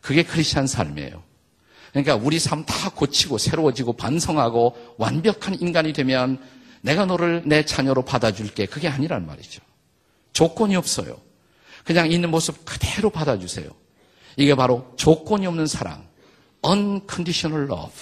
그게 0.01 0.23
크리스찬 0.23 0.67
삶이에요. 0.67 1.23
그러니까 1.93 2.17
우리 2.17 2.39
삶 2.39 2.65
다 2.67 2.91
고치고 2.91 3.39
새로워지고 3.39 3.95
반성하고 3.95 4.95
완벽한 4.99 5.61
인간이 5.61 5.93
되면 5.93 6.39
내가 6.83 7.07
너를 7.07 7.43
내 7.47 7.65
자녀로 7.65 8.03
받아줄게. 8.03 8.67
그게 8.67 8.89
아니란 8.89 9.27
말이죠. 9.27 9.63
조건이 10.33 10.77
없어요. 10.77 11.17
그냥 11.85 12.11
있는 12.11 12.31
모습 12.31 12.65
그대로 12.65 13.11
받아주세요. 13.11 13.69
이게 14.37 14.55
바로 14.55 14.93
조건이 14.97 15.47
없는 15.47 15.67
사랑, 15.67 16.07
unconditional 16.67 17.69
love, 17.71 17.95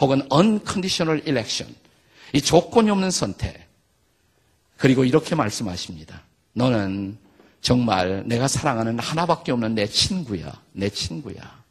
혹은 0.00 0.22
unconditional 0.32 1.22
election. 1.26 1.74
이 2.32 2.40
조건이 2.40 2.90
없는 2.90 3.10
선택. 3.10 3.68
그리고 4.76 5.04
이렇게 5.04 5.34
말씀하십니다. 5.34 6.22
너는 6.52 7.18
정말 7.60 8.24
내가 8.26 8.48
사랑하는 8.48 8.98
하나밖에 8.98 9.52
없는 9.52 9.74
내 9.74 9.86
친구야. 9.86 10.60
내 10.72 10.88
친구야. 10.88 11.62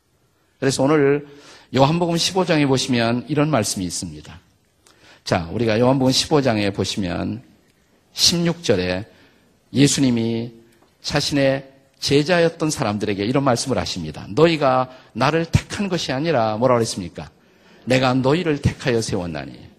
그래서 0.60 0.84
오늘 0.84 1.28
요한복음 1.76 2.16
15장에 2.16 2.68
보시면 2.68 3.26
이런 3.28 3.50
말씀이 3.50 3.86
있습니다. 3.86 4.40
자, 5.24 5.50
우리가 5.52 5.80
요한복음 5.80 6.12
15장에 6.12 6.74
보시면 6.74 7.44
16절에 8.14 9.06
예수님이 9.74 10.61
자신의 11.02 11.70
제자였던 12.00 12.72
사람들에게 12.72 13.24
이런 13.24 13.44
말씀을 13.44 13.78
하십니다. 13.78 14.26
너희가 14.30 14.90
나를 15.14 15.46
택한 15.46 15.88
것이 15.88 16.12
아니라 16.12 16.58
뭐라고 16.58 16.80
그랬습니까? 16.80 17.30
내가 17.86 18.14
너희를 18.14 18.62
택하여 18.62 19.02
세웠나니. 19.02 19.70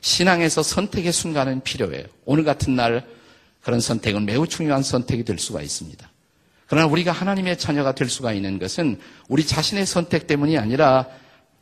신앙에서 0.00 0.62
선택의 0.62 1.12
순간은 1.12 1.62
필요해요. 1.62 2.04
오늘 2.24 2.44
같은 2.44 2.76
날 2.76 3.06
그런 3.62 3.80
선택은 3.80 4.26
매우 4.26 4.46
중요한 4.46 4.82
선택이 4.82 5.24
될 5.24 5.38
수가 5.38 5.62
있습니다. 5.62 6.10
그러나 6.66 6.86
우리가 6.86 7.12
하나님의 7.12 7.58
자녀가 7.58 7.94
될 7.94 8.08
수가 8.08 8.32
있는 8.32 8.58
것은 8.58 8.98
우리 9.28 9.46
자신의 9.46 9.86
선택 9.86 10.26
때문이 10.26 10.58
아니라 10.58 11.06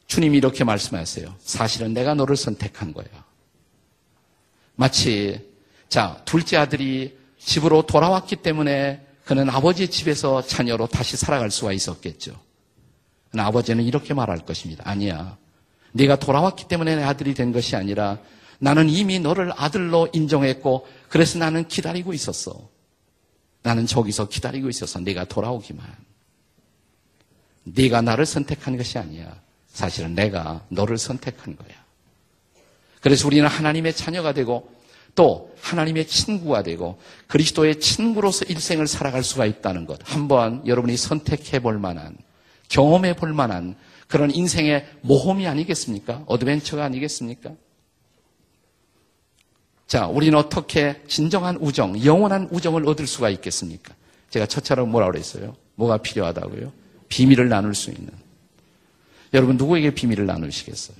주님이 0.06 0.38
이렇게 0.38 0.64
말씀하세요. 0.64 1.36
사실은 1.40 1.92
내가 1.94 2.14
너를 2.14 2.36
선택한 2.36 2.92
거야. 2.92 3.06
마치 4.74 5.40
자 5.88 6.20
둘째 6.24 6.56
아들이 6.56 7.16
집으로 7.44 7.82
돌아왔기 7.82 8.36
때문에 8.36 9.06
그는 9.24 9.48
아버지 9.50 9.88
집에서 9.88 10.42
자녀로 10.42 10.86
다시 10.86 11.16
살아갈 11.16 11.50
수가 11.50 11.72
있었겠죠. 11.72 12.38
아버지는 13.36 13.84
이렇게 13.84 14.14
말할 14.14 14.38
것입니다. 14.44 14.82
아니야. 14.86 15.36
네가 15.92 16.16
돌아왔기 16.16 16.68
때문에 16.68 16.96
내 16.96 17.02
아들이 17.02 17.34
된 17.34 17.52
것이 17.52 17.76
아니라 17.76 18.18
나는 18.58 18.88
이미 18.88 19.18
너를 19.18 19.52
아들로 19.56 20.08
인정했고 20.12 20.86
그래서 21.08 21.38
나는 21.38 21.66
기다리고 21.66 22.12
있었어. 22.12 22.68
나는 23.62 23.86
저기서 23.86 24.28
기다리고 24.28 24.68
있어서 24.68 25.00
네가 25.00 25.24
돌아오기만. 25.26 25.84
네가 27.64 28.02
나를 28.02 28.26
선택한 28.26 28.76
것이 28.76 28.98
아니야. 28.98 29.40
사실은 29.68 30.14
내가 30.14 30.64
너를 30.68 30.98
선택한 30.98 31.56
거야. 31.56 31.82
그래서 33.00 33.26
우리는 33.26 33.46
하나님의 33.46 33.94
자녀가 33.94 34.32
되고 34.32 34.72
또 35.14 35.54
하나님의 35.60 36.06
친구가 36.06 36.62
되고 36.62 36.98
그리스도의 37.26 37.80
친구로서 37.80 38.44
일생을 38.46 38.86
살아갈 38.86 39.22
수가 39.22 39.46
있다는 39.46 39.86
것. 39.86 39.98
한번 40.04 40.66
여러분이 40.66 40.96
선택해 40.96 41.60
볼 41.60 41.78
만한 41.78 42.16
경험해 42.68 43.16
볼 43.16 43.32
만한 43.32 43.76
그런 44.08 44.30
인생의 44.30 44.86
모험이 45.02 45.46
아니겠습니까? 45.46 46.24
어드벤처가 46.26 46.84
아니겠습니까? 46.84 47.52
자, 49.86 50.06
우리는 50.06 50.36
어떻게 50.38 51.02
진정한 51.06 51.56
우정, 51.56 52.02
영원한 52.04 52.48
우정을 52.50 52.88
얻을 52.88 53.06
수가 53.06 53.28
있겠습니까? 53.30 53.94
제가 54.30 54.46
첫차로 54.46 54.86
뭐라 54.86 55.06
그랬어요? 55.10 55.54
뭐가 55.74 55.98
필요하다고요? 55.98 56.72
비밀을 57.08 57.48
나눌 57.48 57.74
수 57.74 57.90
있는. 57.90 58.10
여러분 59.34 59.56
누구에게 59.56 59.90
비밀을 59.94 60.26
나누시겠어요? 60.26 60.96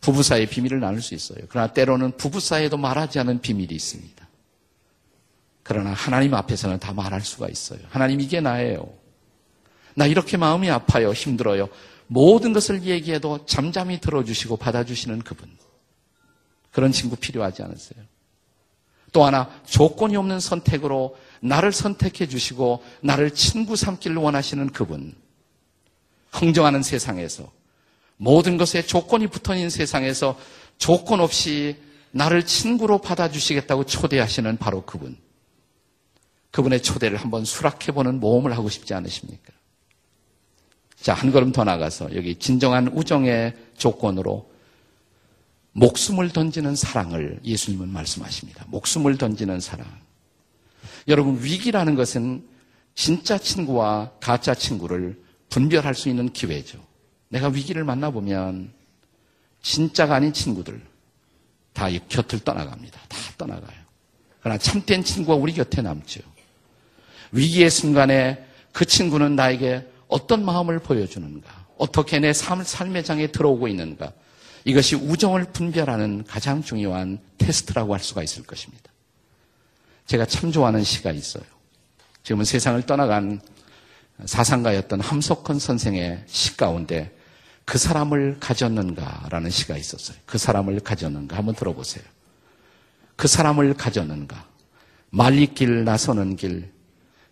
부부 0.00 0.22
사이에 0.22 0.46
비밀을 0.46 0.80
나눌 0.80 1.02
수 1.02 1.14
있어요. 1.14 1.38
그러나 1.48 1.72
때로는 1.72 2.16
부부 2.16 2.40
사이에도 2.40 2.76
말하지 2.76 3.18
않은 3.20 3.40
비밀이 3.40 3.74
있습니다. 3.74 4.28
그러나 5.62 5.92
하나님 5.92 6.34
앞에서는 6.34 6.78
다 6.78 6.92
말할 6.92 7.20
수가 7.20 7.48
있어요. 7.48 7.80
하나님 7.88 8.20
이게 8.20 8.40
나예요. 8.40 8.88
나 9.94 10.06
이렇게 10.06 10.36
마음이 10.36 10.70
아파요. 10.70 11.12
힘들어요. 11.12 11.68
모든 12.06 12.52
것을 12.52 12.84
얘기해도 12.84 13.44
잠잠히 13.44 14.00
들어주시고 14.00 14.56
받아주시는 14.56 15.20
그분. 15.20 15.50
그런 16.70 16.92
친구 16.92 17.16
필요하지 17.16 17.62
않으세요? 17.62 18.02
또 19.12 19.24
하나 19.24 19.50
조건이 19.66 20.16
없는 20.16 20.40
선택으로 20.40 21.16
나를 21.40 21.72
선택해 21.72 22.26
주시고 22.28 22.82
나를 23.02 23.32
친구 23.32 23.76
삼기를 23.76 24.16
원하시는 24.16 24.70
그분. 24.70 25.14
흥정하는 26.32 26.82
세상에서 26.82 27.50
모든 28.18 28.58
것에 28.58 28.82
조건이 28.82 29.26
붙어 29.28 29.54
있는 29.54 29.70
세상에서 29.70 30.38
조건 30.76 31.20
없이 31.20 31.76
나를 32.10 32.44
친구로 32.44 32.98
받아주시겠다고 32.98 33.84
초대하시는 33.84 34.58
바로 34.58 34.82
그분. 34.84 35.16
그분의 36.50 36.82
초대를 36.82 37.18
한번 37.18 37.44
수락해보는 37.44 38.20
모험을 38.20 38.52
하고 38.56 38.68
싶지 38.68 38.94
않으십니까? 38.94 39.52
자, 41.00 41.14
한 41.14 41.30
걸음 41.30 41.52
더 41.52 41.64
나가서 41.64 42.14
여기 42.16 42.34
진정한 42.34 42.88
우정의 42.88 43.54
조건으로 43.76 44.50
목숨을 45.72 46.30
던지는 46.30 46.74
사랑을 46.74 47.38
예수님은 47.44 47.88
말씀하십니다. 47.90 48.64
목숨을 48.68 49.16
던지는 49.16 49.60
사랑. 49.60 49.86
여러분, 51.06 51.42
위기라는 51.42 51.94
것은 51.94 52.44
진짜 52.94 53.38
친구와 53.38 54.10
가짜 54.18 54.54
친구를 54.54 55.22
분별할 55.50 55.94
수 55.94 56.08
있는 56.08 56.32
기회죠. 56.32 56.87
내가 57.28 57.48
위기를 57.48 57.84
만나보면 57.84 58.72
진짜가 59.62 60.16
아닌 60.16 60.32
친구들 60.32 60.80
다 61.72 61.88
곁을 62.08 62.40
떠나갑니다. 62.40 63.00
다 63.08 63.18
떠나가요. 63.36 63.78
그러나 64.40 64.58
참된 64.58 65.04
친구가 65.04 65.34
우리 65.34 65.52
곁에 65.52 65.82
남죠. 65.82 66.20
위기의 67.32 67.70
순간에 67.70 68.44
그 68.72 68.84
친구는 68.84 69.36
나에게 69.36 69.86
어떤 70.06 70.44
마음을 70.44 70.78
보여주는가? 70.78 71.66
어떻게 71.76 72.18
내 72.18 72.32
삶, 72.32 72.62
삶의 72.62 73.04
장에 73.04 73.28
들어오고 73.28 73.68
있는가? 73.68 74.12
이것이 74.64 74.96
우정을 74.96 75.44
분별하는 75.52 76.24
가장 76.24 76.62
중요한 76.62 77.18
테스트라고 77.38 77.94
할 77.94 78.00
수가 78.00 78.22
있을 78.22 78.44
것입니다. 78.44 78.90
제가 80.06 80.26
참 80.26 80.50
좋아하는 80.50 80.82
시가 80.82 81.12
있어요. 81.12 81.44
지금은 82.22 82.44
세상을 82.44 82.80
떠나간 82.82 83.40
사상가였던 84.24 85.00
함석헌 85.00 85.58
선생의 85.58 86.24
시 86.26 86.56
가운데 86.56 87.16
그 87.68 87.76
사람을 87.76 88.38
가졌는가라는 88.40 89.50
시가 89.50 89.76
있었어요. 89.76 90.16
그 90.24 90.38
사람을 90.38 90.80
가졌는가 90.80 91.36
한번 91.36 91.54
들어보세요. 91.54 92.02
그 93.14 93.28
사람을 93.28 93.74
가졌는가 93.74 94.42
말리길 95.10 95.84
나서는 95.84 96.36
길 96.36 96.72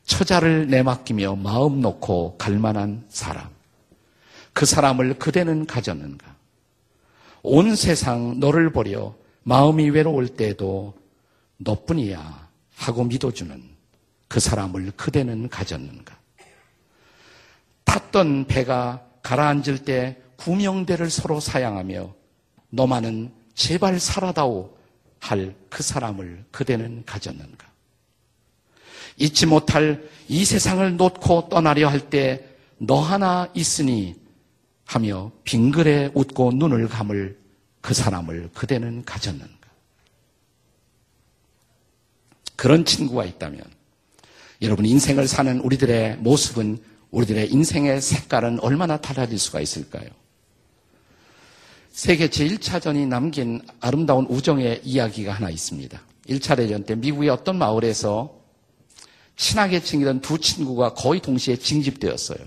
처자를 0.05 0.67
내맡기며 0.67 1.37
마음 1.37 1.81
놓고 1.81 2.37
갈 2.37 2.59
만한 2.59 3.07
사람. 3.09 3.49
그 4.53 4.67
사람을 4.67 5.19
그대는 5.19 5.65
가졌는가? 5.65 6.37
온 7.43 7.75
세상 7.75 8.39
너를 8.39 8.71
보려 8.73 9.15
마음이 9.43 9.89
외로울 9.89 10.29
때에도 10.29 10.93
너뿐이야 11.57 12.51
하고 12.75 13.05
믿어주는 13.05 13.63
그 14.29 14.39
사람을 14.39 14.93
그대는 14.99 15.49
가졌는가? 15.49 16.15
탔던 17.85 18.49
배가 18.49 19.03
가라앉을 19.23 19.79
때 19.79 20.26
구명대를 20.37 21.11
서로 21.11 21.41
사양하며 21.41 22.15
너만은 22.71 23.33
제발 23.55 23.99
살아다오 24.01 24.77
할 25.21 25.55
그 25.71 25.83
사람을 25.83 26.45
그대는 26.51 27.03
가졌는가? 27.07 27.67
잊지 29.19 29.47
못할 29.47 30.09
이 30.29 30.45
세상을 30.45 30.97
놓고 30.97 31.49
떠나려 31.49 31.89
할 31.89 32.11
때 32.11 32.57
너 32.79 33.01
하나 33.01 33.49
있으니 33.55 34.15
하며 34.85 35.33
빙글에 35.45 36.11
웃고 36.15 36.53
눈을 36.53 36.89
감을 36.89 37.39
그 37.81 37.95
사람을 37.95 38.51
그대는 38.55 39.05
가졌는가? 39.05 39.57
그런 42.55 42.85
친구가 42.85 43.25
있다면 43.25 43.63
여러분 44.63 44.85
인생을 44.87 45.27
사는 45.29 45.61
우리들의 45.61 46.17
모습은 46.19 46.79
우리들의 47.11 47.51
인생의 47.53 48.01
색깔은 48.01 48.61
얼마나 48.61 48.97
달라질 48.99 49.39
수가 49.39 49.61
있을까요? 49.61 50.09
세계 51.97 52.29
제1차전이 52.29 53.09
남긴 53.09 53.63
아름다운 53.81 54.27
우정의 54.27 54.83
이야기가 54.85 55.33
하나 55.33 55.49
있습니다. 55.49 55.99
1차 56.29 56.55
대전 56.55 56.85
때 56.85 56.95
미국의 56.95 57.31
어떤 57.31 57.57
마을에서 57.57 58.35
친하게 59.35 59.81
친기던 59.81 60.21
두 60.21 60.37
친구가 60.39 60.93
거의 60.93 61.21
동시에 61.21 61.57
징집되었어요. 61.57 62.39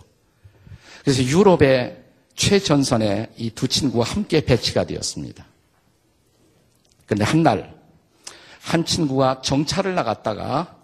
그래서 1.04 1.24
유럽의 1.24 1.98
최전선에 2.36 3.32
이 3.38 3.50
두 3.50 3.68
친구가 3.68 4.06
함께 4.06 4.42
배치가 4.42 4.86
되었습니다. 4.86 5.44
그런데 7.08 7.24
한 7.24 7.42
날, 7.42 7.76
한 8.62 8.86
친구가 8.86 9.42
정찰을 9.42 9.96
나갔다가 9.96 10.78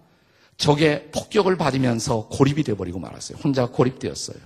적의 0.57 1.11
폭격을 1.11 1.55
받으면서 1.57 2.29
고립이 2.29 2.63
되어버리고 2.63 2.97
말았어요. 2.97 3.37
혼자 3.43 3.67
고립되었어요. 3.67 4.39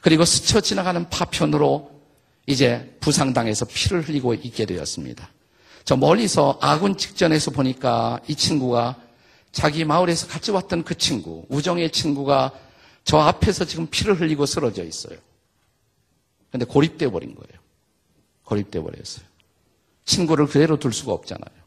그리고 0.00 0.24
스쳐 0.24 0.62
지나가는 0.62 1.10
파편으로 1.10 1.99
이제 2.46 2.96
부상당해서 3.00 3.64
피를 3.66 4.02
흘리고 4.02 4.34
있게 4.34 4.66
되었습니다. 4.66 5.30
저 5.84 5.96
멀리서 5.96 6.58
아군 6.60 6.96
직전에서 6.96 7.50
보니까 7.50 8.20
이 8.28 8.34
친구가 8.34 8.96
자기 9.52 9.84
마을에서 9.84 10.26
같이 10.26 10.50
왔던 10.50 10.84
그 10.84 10.96
친구, 10.96 11.44
우정의 11.48 11.90
친구가 11.90 12.52
저 13.04 13.18
앞에서 13.18 13.64
지금 13.64 13.86
피를 13.88 14.20
흘리고 14.20 14.46
쓰러져 14.46 14.84
있어요. 14.84 15.18
근데 16.50 16.64
고립돼 16.66 17.10
버린 17.10 17.34
거예요. 17.34 17.60
고립돼 18.44 18.80
버렸어요. 18.80 19.24
친구를 20.04 20.46
그대로 20.46 20.78
둘 20.78 20.92
수가 20.92 21.12
없잖아요. 21.12 21.60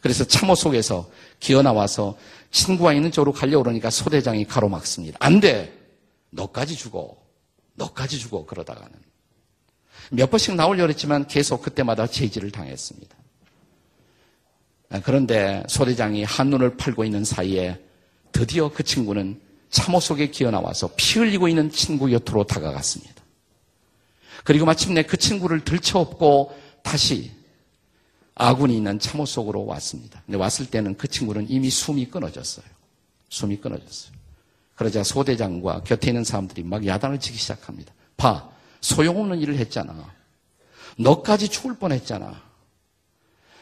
그래서 0.00 0.24
참호 0.24 0.54
속에서 0.54 1.10
기어 1.40 1.62
나와서 1.62 2.16
친구가 2.50 2.92
있는 2.92 3.12
쪽으로 3.12 3.32
가려고 3.32 3.64
그러니까 3.64 3.90
소대장이 3.90 4.46
가로막습니다. 4.46 5.18
안 5.20 5.40
돼! 5.40 5.78
너까지 6.30 6.76
죽어. 6.76 7.16
너까지 7.74 8.18
죽어. 8.18 8.44
그러다가는. 8.46 8.92
몇 10.10 10.30
번씩 10.30 10.54
나오려고 10.54 10.90
했지만 10.90 11.26
계속 11.26 11.62
그때마다 11.62 12.06
제지를 12.06 12.50
당했습니다. 12.50 13.16
아, 14.90 15.00
그런데 15.02 15.62
소대장이 15.68 16.24
한눈을 16.24 16.76
팔고 16.76 17.04
있는 17.04 17.24
사이에 17.24 17.80
드디어 18.32 18.70
그 18.70 18.82
친구는 18.82 19.40
참호 19.70 20.00
속에 20.00 20.30
기어 20.30 20.50
나와서 20.50 20.90
피 20.96 21.20
흘리고 21.20 21.48
있는 21.48 21.70
친구 21.70 22.08
곁으로 22.08 22.44
다가갔습니다. 22.44 23.14
그리고 24.42 24.66
마침내 24.66 25.02
그 25.02 25.16
친구를 25.16 25.64
들쳐업고 25.64 26.56
다시 26.82 27.30
아군이 28.34 28.76
있는 28.76 28.98
참호 28.98 29.26
속으로 29.26 29.66
왔습니다. 29.66 30.22
근데 30.26 30.38
왔을 30.38 30.66
때는 30.66 30.96
그 30.96 31.06
친구는 31.06 31.46
이미 31.48 31.70
숨이 31.70 32.06
끊어졌어요. 32.06 32.64
숨이 33.28 33.58
끊어졌어요. 33.58 34.12
그러자 34.74 35.04
소대장과 35.04 35.82
곁에 35.84 36.08
있는 36.08 36.24
사람들이 36.24 36.62
막 36.64 36.84
야단을 36.84 37.20
치기 37.20 37.36
시작합니다. 37.36 37.92
봐, 38.16 38.48
소용없는 38.80 39.40
일을 39.40 39.56
했잖아. 39.56 40.12
너까지 40.98 41.48
죽을 41.48 41.76
뻔했잖아. 41.76 42.40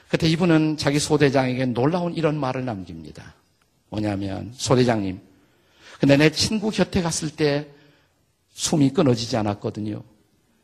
그때 0.09 0.29
이분은 0.29 0.79
자기 0.79 0.99
소대장에게 0.99 1.67
놀라운 1.67 2.15
이런 2.15 2.39
말을 2.39 2.65
남깁니다. 2.65 3.35
뭐냐면 3.91 4.53
소대장님, 4.55 5.21
근데 6.01 6.17
내 6.17 6.31
친구 6.31 6.71
곁에 6.71 7.03
갔을 7.03 7.31
때 7.31 7.69
숨이 8.51 8.91
끊어지지 8.91 9.37
않았거든요. 9.37 10.03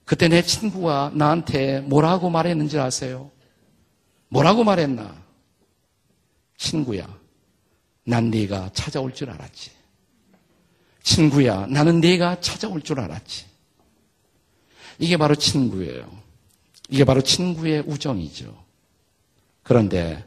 그때 0.04 0.28
내 0.28 0.42
친구가 0.42 1.12
나한테 1.14 1.80
뭐라고 1.80 2.30
말했는지 2.30 2.78
아세요? 2.78 3.30
뭐라고 4.28 4.64
말했나? 4.64 5.14
친구야, 6.56 7.06
난 8.04 8.30
네가 8.30 8.70
찾아올 8.72 9.14
줄 9.14 9.30
알았지. 9.30 9.70
친구야, 11.02 11.66
나는 11.66 12.00
네가 12.00 12.40
찾아올 12.40 12.82
줄 12.82 13.00
알았지. 13.00 13.53
이게 14.98 15.16
바로 15.16 15.34
친구예요. 15.34 16.08
이게 16.88 17.04
바로 17.04 17.22
친구의 17.22 17.84
우정이죠. 17.86 18.54
그런데 19.62 20.22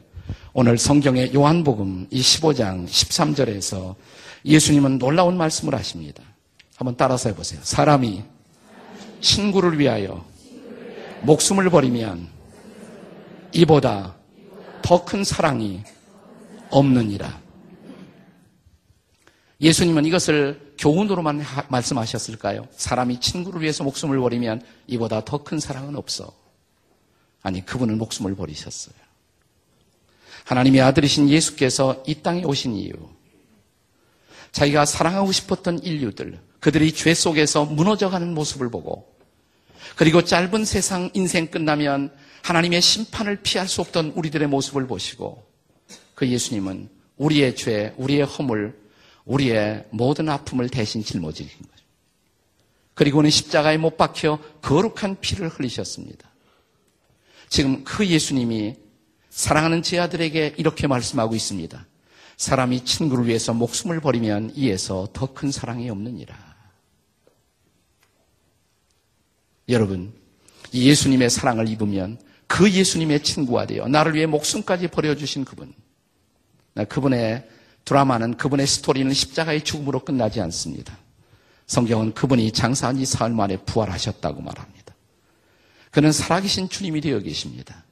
오늘 0.52 0.76
성경의 0.76 1.32
요한복음 1.34 2.08
이 2.10 2.20
15장 2.20 2.86
13절에서 2.86 3.94
예수님은 4.44 4.98
놀라운 4.98 5.36
말씀을 5.36 5.74
하십니다. 5.74 6.22
한번 6.76 6.96
따라서 6.96 7.28
해보세요. 7.28 7.60
사람이 7.62 8.24
친구를 9.20 9.78
위하여 9.78 10.24
목숨을 11.22 11.70
버리면 11.70 12.28
이보다 13.52 14.14
더 14.82 15.04
큰 15.04 15.24
사랑이 15.24 15.82
없느니라. 16.70 17.40
예수님은 19.60 20.04
이것을 20.06 20.67
교훈으로만 20.78 21.40
하, 21.40 21.64
말씀하셨을까요? 21.68 22.68
사람이 22.72 23.20
친구를 23.20 23.60
위해서 23.60 23.84
목숨을 23.84 24.18
버리면 24.18 24.62
이보다 24.86 25.24
더 25.24 25.42
큰 25.42 25.58
사랑은 25.58 25.96
없어. 25.96 26.32
아니, 27.42 27.64
그분은 27.64 27.98
목숨을 27.98 28.34
버리셨어요. 28.34 28.94
하나님의 30.44 30.80
아들이신 30.80 31.28
예수께서 31.28 32.02
이 32.06 32.22
땅에 32.22 32.44
오신 32.44 32.74
이유. 32.76 32.92
자기가 34.52 34.86
사랑하고 34.86 35.30
싶었던 35.30 35.80
인류들, 35.80 36.38
그들이 36.60 36.92
죄 36.92 37.12
속에서 37.12 37.64
무너져가는 37.64 38.32
모습을 38.34 38.70
보고, 38.70 39.14
그리고 39.94 40.24
짧은 40.24 40.64
세상 40.64 41.10
인생 41.12 41.48
끝나면 41.48 42.12
하나님의 42.42 42.80
심판을 42.80 43.42
피할 43.42 43.68
수 43.68 43.80
없던 43.80 44.12
우리들의 44.16 44.48
모습을 44.48 44.86
보시고, 44.86 45.44
그 46.14 46.26
예수님은 46.26 46.88
우리의 47.18 47.56
죄, 47.56 47.94
우리의 47.96 48.22
허물, 48.24 48.74
우리의 49.28 49.84
모든 49.90 50.28
아픔을 50.28 50.68
대신 50.68 51.04
짊어지신 51.04 51.58
거죠. 51.58 51.84
그리고는 52.94 53.30
십자가에 53.30 53.76
못 53.76 53.96
박혀 53.96 54.38
거룩한 54.62 55.20
피를 55.20 55.48
흘리셨습니다. 55.48 56.28
지금 57.48 57.84
그 57.84 58.06
예수님이 58.06 58.76
사랑하는 59.30 59.82
제 59.82 59.98
아들에게 59.98 60.54
이렇게 60.56 60.86
말씀하고 60.86 61.34
있습니다. 61.36 61.86
사람이 62.36 62.84
친구를 62.84 63.26
위해서 63.26 63.52
목숨을 63.54 64.00
버리면 64.00 64.52
이에서 64.54 65.08
더 65.12 65.32
큰 65.34 65.52
사랑이 65.52 65.88
없느니라. 65.90 66.36
여러분, 69.68 70.12
이 70.72 70.88
예수님의 70.88 71.30
사랑을 71.30 71.68
입으면 71.68 72.18
그 72.46 72.70
예수님의 72.70 73.22
친구가 73.22 73.66
되어 73.66 73.88
나를 73.88 74.14
위해 74.14 74.26
목숨까지 74.26 74.88
버려주신 74.88 75.44
그분. 75.44 75.74
그분의 76.88 77.46
드라마는 77.88 78.36
그분의 78.36 78.66
스토리는 78.66 79.10
십자가의 79.14 79.64
죽음으로 79.64 80.00
끝나지 80.00 80.42
않습니다. 80.42 80.98
성경은 81.66 82.12
그분이 82.12 82.52
장사한 82.52 82.98
지 82.98 83.06
사흘 83.06 83.32
만에 83.32 83.56
부활하셨다고 83.56 84.42
말합니다. 84.42 84.94
그는 85.90 86.12
살아계신 86.12 86.68
주님이 86.68 87.00
되어 87.00 87.18
계십니다. 87.20 87.84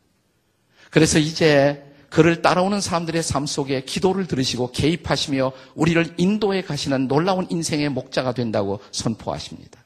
그래서 0.91 1.19
이제 1.19 1.83
그를 2.11 2.43
따라오는 2.43 2.83
사람들의 2.83 3.23
삶 3.23 3.47
속에 3.47 3.85
기도를 3.85 4.27
들으시고 4.27 4.73
개입하시며 4.73 5.53
우리를 5.75 6.15
인도해 6.19 6.61
가시는 6.61 7.09
놀라운 7.09 7.47
인생의 7.51 7.89
목자가 7.89 8.33
된다고 8.33 8.81
선포하십니다. 8.93 9.83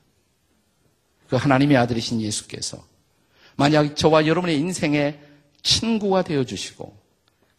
그 1.29 1.37
하나님의 1.37 1.77
아들이신 1.77 2.21
예수께서 2.21 2.85
만약 3.55 3.95
저와 3.95 4.27
여러분의 4.27 4.59
인생의 4.59 5.21
친구가 5.63 6.23
되어 6.23 6.45
주시고 6.45 7.00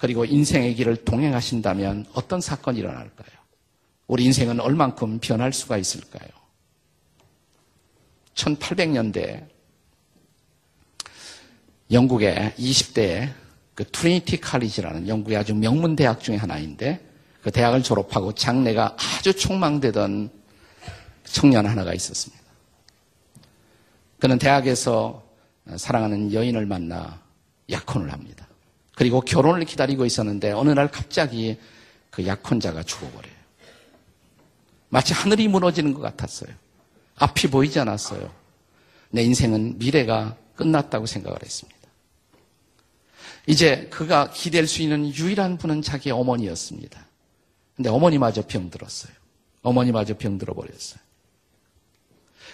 그리고 0.02 0.26
인생의 0.26 0.74
길을 0.74 1.06
동행하신다면 1.06 2.08
어떤 2.14 2.42
사건이 2.42 2.80
일어날까요? 2.80 3.38
우리 4.08 4.24
인생은 4.26 4.60
얼만큼 4.60 5.20
변할 5.20 5.54
수가 5.54 5.78
있을까요? 5.78 6.28
1800년대 8.34 9.46
영국의 11.92 12.54
20대 12.58 13.32
그 13.76 13.84
트리니티 13.92 14.42
칼리지라는 14.42 15.08
영국의 15.08 15.38
아주 15.38 15.54
명문 15.54 15.96
대학 15.96 16.20
중의 16.20 16.40
하나인데 16.40 17.00
그 17.44 17.52
대학을 17.52 17.84
졸업하고 17.84 18.34
장래가 18.34 18.98
아주 18.98 19.36
촉망되던 19.36 20.32
청년 21.26 21.68
하나가 21.68 21.94
있었습니다. 21.94 22.44
그는 24.18 24.40
대학에서 24.40 25.24
사랑하는 25.76 26.34
여인을 26.34 26.66
만나 26.66 27.22
약혼을 27.70 28.12
합니다. 28.12 28.48
그리고 29.02 29.20
결혼을 29.20 29.66
기다리고 29.66 30.06
있었는데 30.06 30.52
어느 30.52 30.70
날 30.70 30.92
갑자기 30.92 31.58
그 32.12 32.28
약혼자가 32.28 32.84
죽어버려요. 32.84 33.34
마치 34.90 35.12
하늘이 35.12 35.48
무너지는 35.48 35.96
것 35.96 36.02
같았어요. 36.02 36.54
앞이 37.16 37.48
보이지 37.48 37.80
않았어요. 37.80 38.32
내 39.10 39.24
인생은 39.24 39.80
미래가 39.80 40.38
끝났다고 40.56 41.08
생각을 41.08 41.40
했습니다. 41.42 41.80
이제 43.48 43.88
그가 43.90 44.30
기댈 44.30 44.68
수 44.68 44.84
있는 44.84 45.12
유일한 45.12 45.58
분은 45.58 45.82
자기 45.82 46.12
어머니였습니다. 46.12 47.04
근데 47.76 47.90
어머니마저 47.90 48.46
병들었어요. 48.46 49.14
어머니마저 49.64 50.16
병들어 50.16 50.54
버렸어요. 50.54 51.00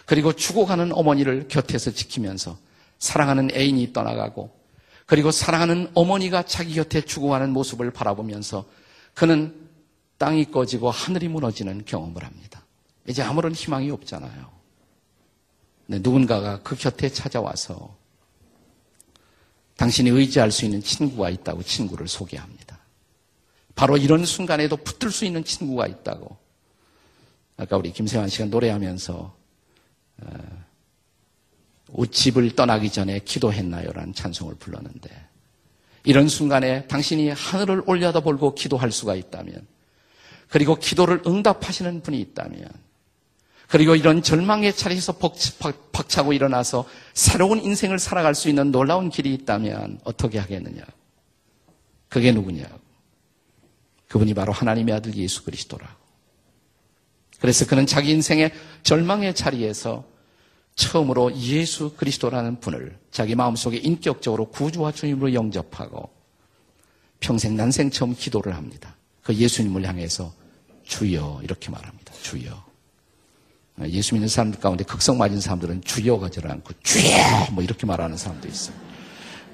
그리고 0.05 0.31
죽어가는 0.31 0.93
어머니를 0.93 1.49
곁에서 1.49 1.91
지키면서 1.91 2.57
사랑하는 2.99 3.49
애인이 3.53 3.91
떠나가고 3.91 4.57
그리고 5.08 5.32
사랑하는 5.32 5.89
어머니가 5.96 6.43
자기 6.43 6.76
곁에 6.76 7.02
죽어가는 7.02 7.50
모습을 7.52 7.91
바라보면서 7.91 8.65
그는 9.13 9.56
땅이 10.17 10.52
꺼지고 10.52 10.91
하늘이 10.91 11.30
무너지는 11.30 11.86
경험을 11.86 12.24
합니다. 12.24 12.63
이제 13.08 13.24
아무런 13.24 13.54
희망이 13.54 13.89
없잖아요. 13.89 14.52
네, 15.88 16.00
누군가가 16.00 16.62
그 16.62 16.76
곁에 16.76 17.10
찾아와서 17.10 17.96
당신이 19.78 20.10
의지할 20.10 20.52
수 20.52 20.65
있는 20.65 20.82
친구가 20.82 21.30
있다고 21.30 21.63
친구를 21.63 22.10
소개합니다. 22.10 22.78
바로 23.76 23.96
이런 23.96 24.26
순간에도 24.26 24.76
붙들 24.76 25.10
수 25.10 25.24
있는 25.24 25.46
친구가 25.46 25.88
있다고. 25.88 26.36
아까 27.56 27.78
우리 27.78 27.93
김세환 27.93 28.28
씨가 28.28 28.46
노래하면서 28.46 29.13
어, 29.15 29.38
집을 32.05 32.55
떠나기 32.55 32.91
전에 32.91 33.19
기도했나요? 33.19 33.91
라는 33.91 34.13
찬송을 34.13 34.55
불렀는데 34.55 35.10
이런 36.03 36.27
순간에 36.27 36.86
당신이 36.88 37.29
하늘을 37.29 37.83
올려다 37.88 38.19
볼고 38.19 38.53
기도할 38.53 38.91
수가 38.91 39.15
있다면 39.15 39.65
그리고 40.47 40.75
기도를 40.75 41.23
응답하시는 41.25 42.01
분이 42.01 42.19
있다면 42.19 42.69
그리고 43.67 43.95
이런 43.95 44.21
절망의 44.21 44.73
자리에서 44.75 45.17
벅차고 45.91 46.31
일어나서 46.31 46.88
새로운 47.13 47.60
인생을 47.60 47.99
살아갈 47.99 48.33
수 48.33 48.47
있는 48.47 48.71
놀라운 48.71 49.10
길이 49.10 49.33
있다면 49.33 49.99
어떻게 50.05 50.39
하겠느냐? 50.39 50.83
그게 52.07 52.31
누구냐? 52.31 52.65
그분이 54.07 54.33
바로 54.33 54.53
하나님의 54.53 54.95
아들 54.95 55.13
예수 55.15 55.43
그리스도라고. 55.43 55.93
그래서 57.41 57.65
그는 57.67 57.86
자기 57.86 58.12
인생의 58.12 58.53
절망의 58.83 59.36
자리에서 59.36 60.05
처음으로 60.78 61.36
예수 61.36 61.94
그리스도라는 61.98 62.60
분을 62.60 62.98
자기 63.12 63.36
마음속에 63.36 63.78
인격적으로 63.78 64.46
구주와 64.46 64.92
주님으로 64.92 65.34
영접하고 65.34 66.10
평생 67.20 67.58
난생 67.58 67.90
처음 67.90 68.16
기도를 68.16 68.56
합니다. 68.56 68.96
그 69.24 69.34
예수님을 69.34 69.86
향해서 69.86 70.32
주여 70.84 71.42
이렇게 71.44 71.72
말합니다. 71.72 72.13
주여. 72.22 72.66
예수 73.90 74.13
믿는 74.13 74.28
사람들 74.28 74.60
가운데 74.60 74.84
극성 74.84 75.18
맞은 75.18 75.42
사람들은 75.42 75.82
주여가 75.84 76.30
절 76.30 76.50
않고 76.50 76.74
주여 76.84 77.48
뭐 77.52 77.63
이렇게 77.63 77.86
말하는 77.86 78.16
사람도 78.16 78.48
있어요. 78.48 78.76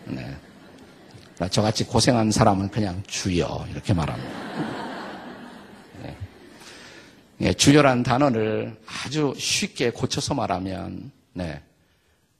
네. 0.06 0.38
저같이 1.50 1.86
고생한 1.86 2.32
사람은 2.32 2.70
그냥 2.70 3.02
주여 3.08 3.68
이렇게 3.72 3.94
말합니다. 3.94 4.83
예, 7.44 7.52
주요란 7.54 8.04
단어를 8.04 8.80
아주 8.86 9.34
쉽게 9.38 9.90
고쳐서 9.90 10.34
말하면 10.34 11.12
네, 11.34 11.62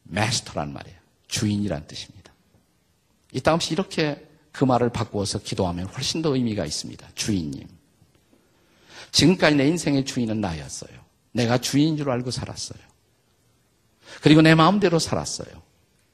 마스터란 0.04 0.72
말이에요. 0.72 0.98
주인이란 1.28 1.88
뜻입니다. 1.88 2.32
이따 3.34 3.54
없이 3.54 3.74
이렇게 3.74 4.26
그 4.54 4.64
말을 4.64 4.90
바꾸어서 4.90 5.40
기도하면 5.40 5.88
훨씬 5.88 6.22
더 6.22 6.34
의미가 6.34 6.66
있습니다. 6.66 7.06
주인님. 7.16 7.68
지금까지 9.12 9.58
내 9.58 9.68
인생의 9.68 10.06
주인은 10.06 10.40
나였어요. 10.40 10.92
내가 11.34 11.58
주인인 11.58 11.98
줄 11.98 12.10
알고 12.10 12.32
살았어요. 12.32 12.80
그리고 14.22 14.42
내 14.42 14.56
마음대로 14.56 15.00
살았어요. 15.00 15.50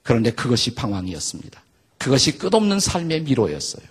그런데 0.01 0.31
그것이 0.31 0.73
방황이었습니다. 0.73 1.61
그것이 1.99 2.39
끝없는 2.39 2.79
삶의 2.79 3.21
미로였어요. 3.21 3.85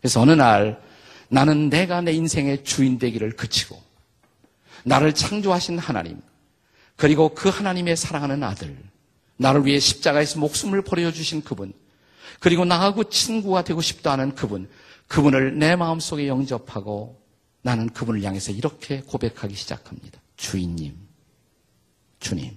그래서 0.00 0.22
어느 0.22 0.30
날 0.30 0.80
나는 1.28 1.68
내가 1.68 2.00
내 2.00 2.12
인생의 2.12 2.64
주인 2.64 2.98
되기를 2.98 3.36
그치고 3.36 3.91
나를 4.84 5.14
창조하신 5.14 5.78
하나님, 5.78 6.20
그리고 6.96 7.34
그 7.34 7.48
하나님의 7.48 7.96
사랑하는 7.96 8.42
아들, 8.42 8.76
나를 9.36 9.66
위해 9.66 9.78
십자가에서 9.78 10.38
목숨을 10.40 10.82
버려주신 10.82 11.42
그분, 11.42 11.72
그리고 12.40 12.64
나하고 12.64 13.04
친구가 13.04 13.64
되고 13.64 13.80
싶다 13.80 14.12
하는 14.12 14.34
그분, 14.34 14.68
그분을 15.08 15.58
내 15.58 15.76
마음속에 15.76 16.28
영접하고 16.28 17.22
나는 17.62 17.88
그분을 17.90 18.22
향해서 18.22 18.50
이렇게 18.52 19.00
고백하기 19.02 19.54
시작합니다. 19.54 20.20
주인님, 20.36 20.96
주님. 22.18 22.56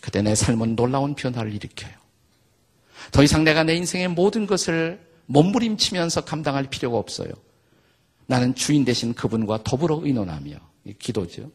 그때 0.00 0.22
내 0.22 0.34
삶은 0.34 0.76
놀라운 0.76 1.14
변화를 1.14 1.52
일으켜요. 1.54 1.92
더 3.12 3.22
이상 3.22 3.44
내가 3.44 3.64
내 3.64 3.74
인생의 3.74 4.08
모든 4.08 4.46
것을 4.46 5.00
몸부림치면서 5.26 6.22
감당할 6.22 6.70
필요가 6.70 6.98
없어요. 6.98 7.30
나는 8.30 8.54
주인 8.54 8.84
대신 8.84 9.12
그분과 9.12 9.64
더불어 9.64 10.02
의논하며 10.04 10.54
기도죠. 11.00 11.50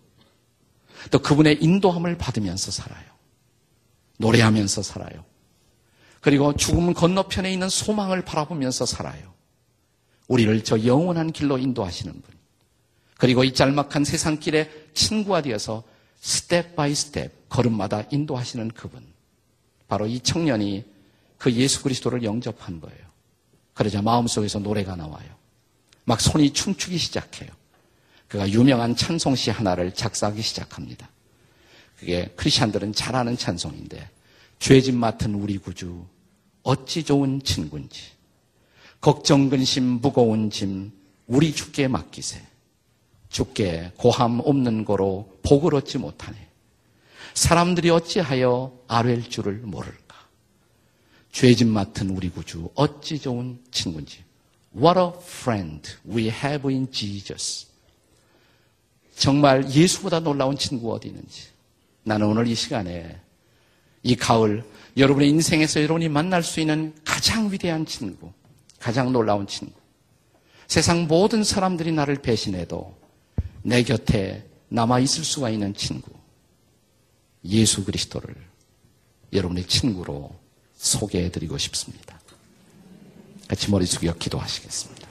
또 1.10 1.20
그분의 1.20 1.64
인도함을 1.64 2.18
받으면서 2.18 2.70
살아요. 2.70 3.06
노래하면서 4.18 4.82
살아요. 4.84 5.24
그리고 6.20 6.54
죽음 6.54 6.94
건너편에 6.94 7.54
있는 7.54 7.70
소망을 7.70 8.26
바라보면서 8.26 8.86
살아요. 8.86 9.34
우리를 10.28 10.66
저 10.66 10.84
영원한 10.84 11.32
길로 11.32 11.58
인도하시는 11.58 12.12
분. 12.12 12.24
그리고 13.18 13.46
이 13.46 13.54
짤막한 13.54 14.04
세상 14.04 14.38
길에 14.38 14.70
친구가 14.94 15.44
되어서 15.44 15.82
step 16.20 16.76
by 16.76 16.94
step 16.94 17.48
걸음마다 17.48 18.04
인도하시는 18.12 18.72
그분. 18.72 19.02
바로 19.88 20.08
이 20.08 20.20
청년이 20.20 20.84
그 21.38 21.54
예수 21.54 21.82
그리스도를 21.84 22.24
영접한 22.24 22.82
거예요. 22.82 23.06
그러자 23.74 24.02
마음속에서 24.02 24.60
노래가 24.60 24.98
나와요. 24.98 25.45
막 26.06 26.22
손이 26.22 26.54
춤추기 26.54 26.98
시작해요. 26.98 27.50
그가 28.28 28.50
유명한 28.50 28.96
찬송시 28.96 29.52
하나를 29.52 29.94
작사하기 29.94 30.42
시작합니다. 30.42 31.10
그게 31.98 32.32
크리스천들은 32.36 32.94
잘 32.94 33.16
아는 33.16 33.38
찬송인데 33.38 34.10
죄짐 34.60 34.98
맡은 34.98 35.36
우리 35.36 35.58
구주 35.58 36.06
어찌 36.64 37.04
좋은 37.04 37.42
친구인지 37.42 38.02
걱정 39.00 39.50
근심 39.50 39.84
무거운 40.02 40.50
짐 40.50 40.92
우리 41.28 41.54
주께 41.54 41.88
맡기세 41.88 42.42
주께 43.30 43.92
고함 43.98 44.42
없는 44.44 44.84
거로 44.86 45.38
복을 45.44 45.76
얻지 45.76 46.00
못하네 46.00 46.36
사람들이 47.34 47.90
어찌하여 47.90 48.78
아뢰일 48.88 49.30
줄을 49.30 49.60
모를까 49.60 50.18
죄짐 51.32 51.70
맡은 51.70 52.10
우리 52.10 52.30
구주 52.30 52.72
어찌 52.76 53.20
좋은 53.20 53.62
친구인지 53.72 54.25
What 54.76 55.00
a 55.00 55.12
friend 55.22 55.90
we 56.08 56.28
have 56.28 56.70
in 56.72 56.92
Jesus 56.92 57.68
정말 59.16 59.70
예수보다 59.70 60.20
놀라운 60.20 60.58
친구가 60.58 60.96
어디 60.96 61.08
있는지 61.08 61.44
나는 62.04 62.28
오늘 62.28 62.48
이 62.48 62.56
시간에 62.56 63.22
이 64.04 64.16
가을 64.16 64.64
여러분의 64.98 65.30
인생에서 65.30 65.82
여러분이 65.82 66.10
만날 66.10 66.44
수 66.44 66.60
있는 66.60 66.94
가장 67.04 67.52
위대한 67.52 67.86
친구, 67.86 68.32
가장 68.80 69.12
놀라운 69.12 69.48
친구. 69.48 69.74
세상 70.68 71.08
모든 71.08 71.44
사람들이 71.44 71.92
나를 71.92 72.22
배신해도 72.22 72.96
내 73.64 73.84
곁에 73.84 74.48
남아 74.70 75.00
있을 75.00 75.24
수가 75.24 75.50
있는 75.50 75.74
친구. 75.74 76.12
예수 77.46 77.84
그리스도를 77.84 78.36
여러분의 79.34 79.66
친구로 79.68 80.34
소개해 80.76 81.32
드리고 81.32 81.58
싶습니다. 81.58 82.15
같이 83.48 83.70
머리 83.70 83.86
숙여 83.86 84.14
기도하시겠습니다. 84.14 85.05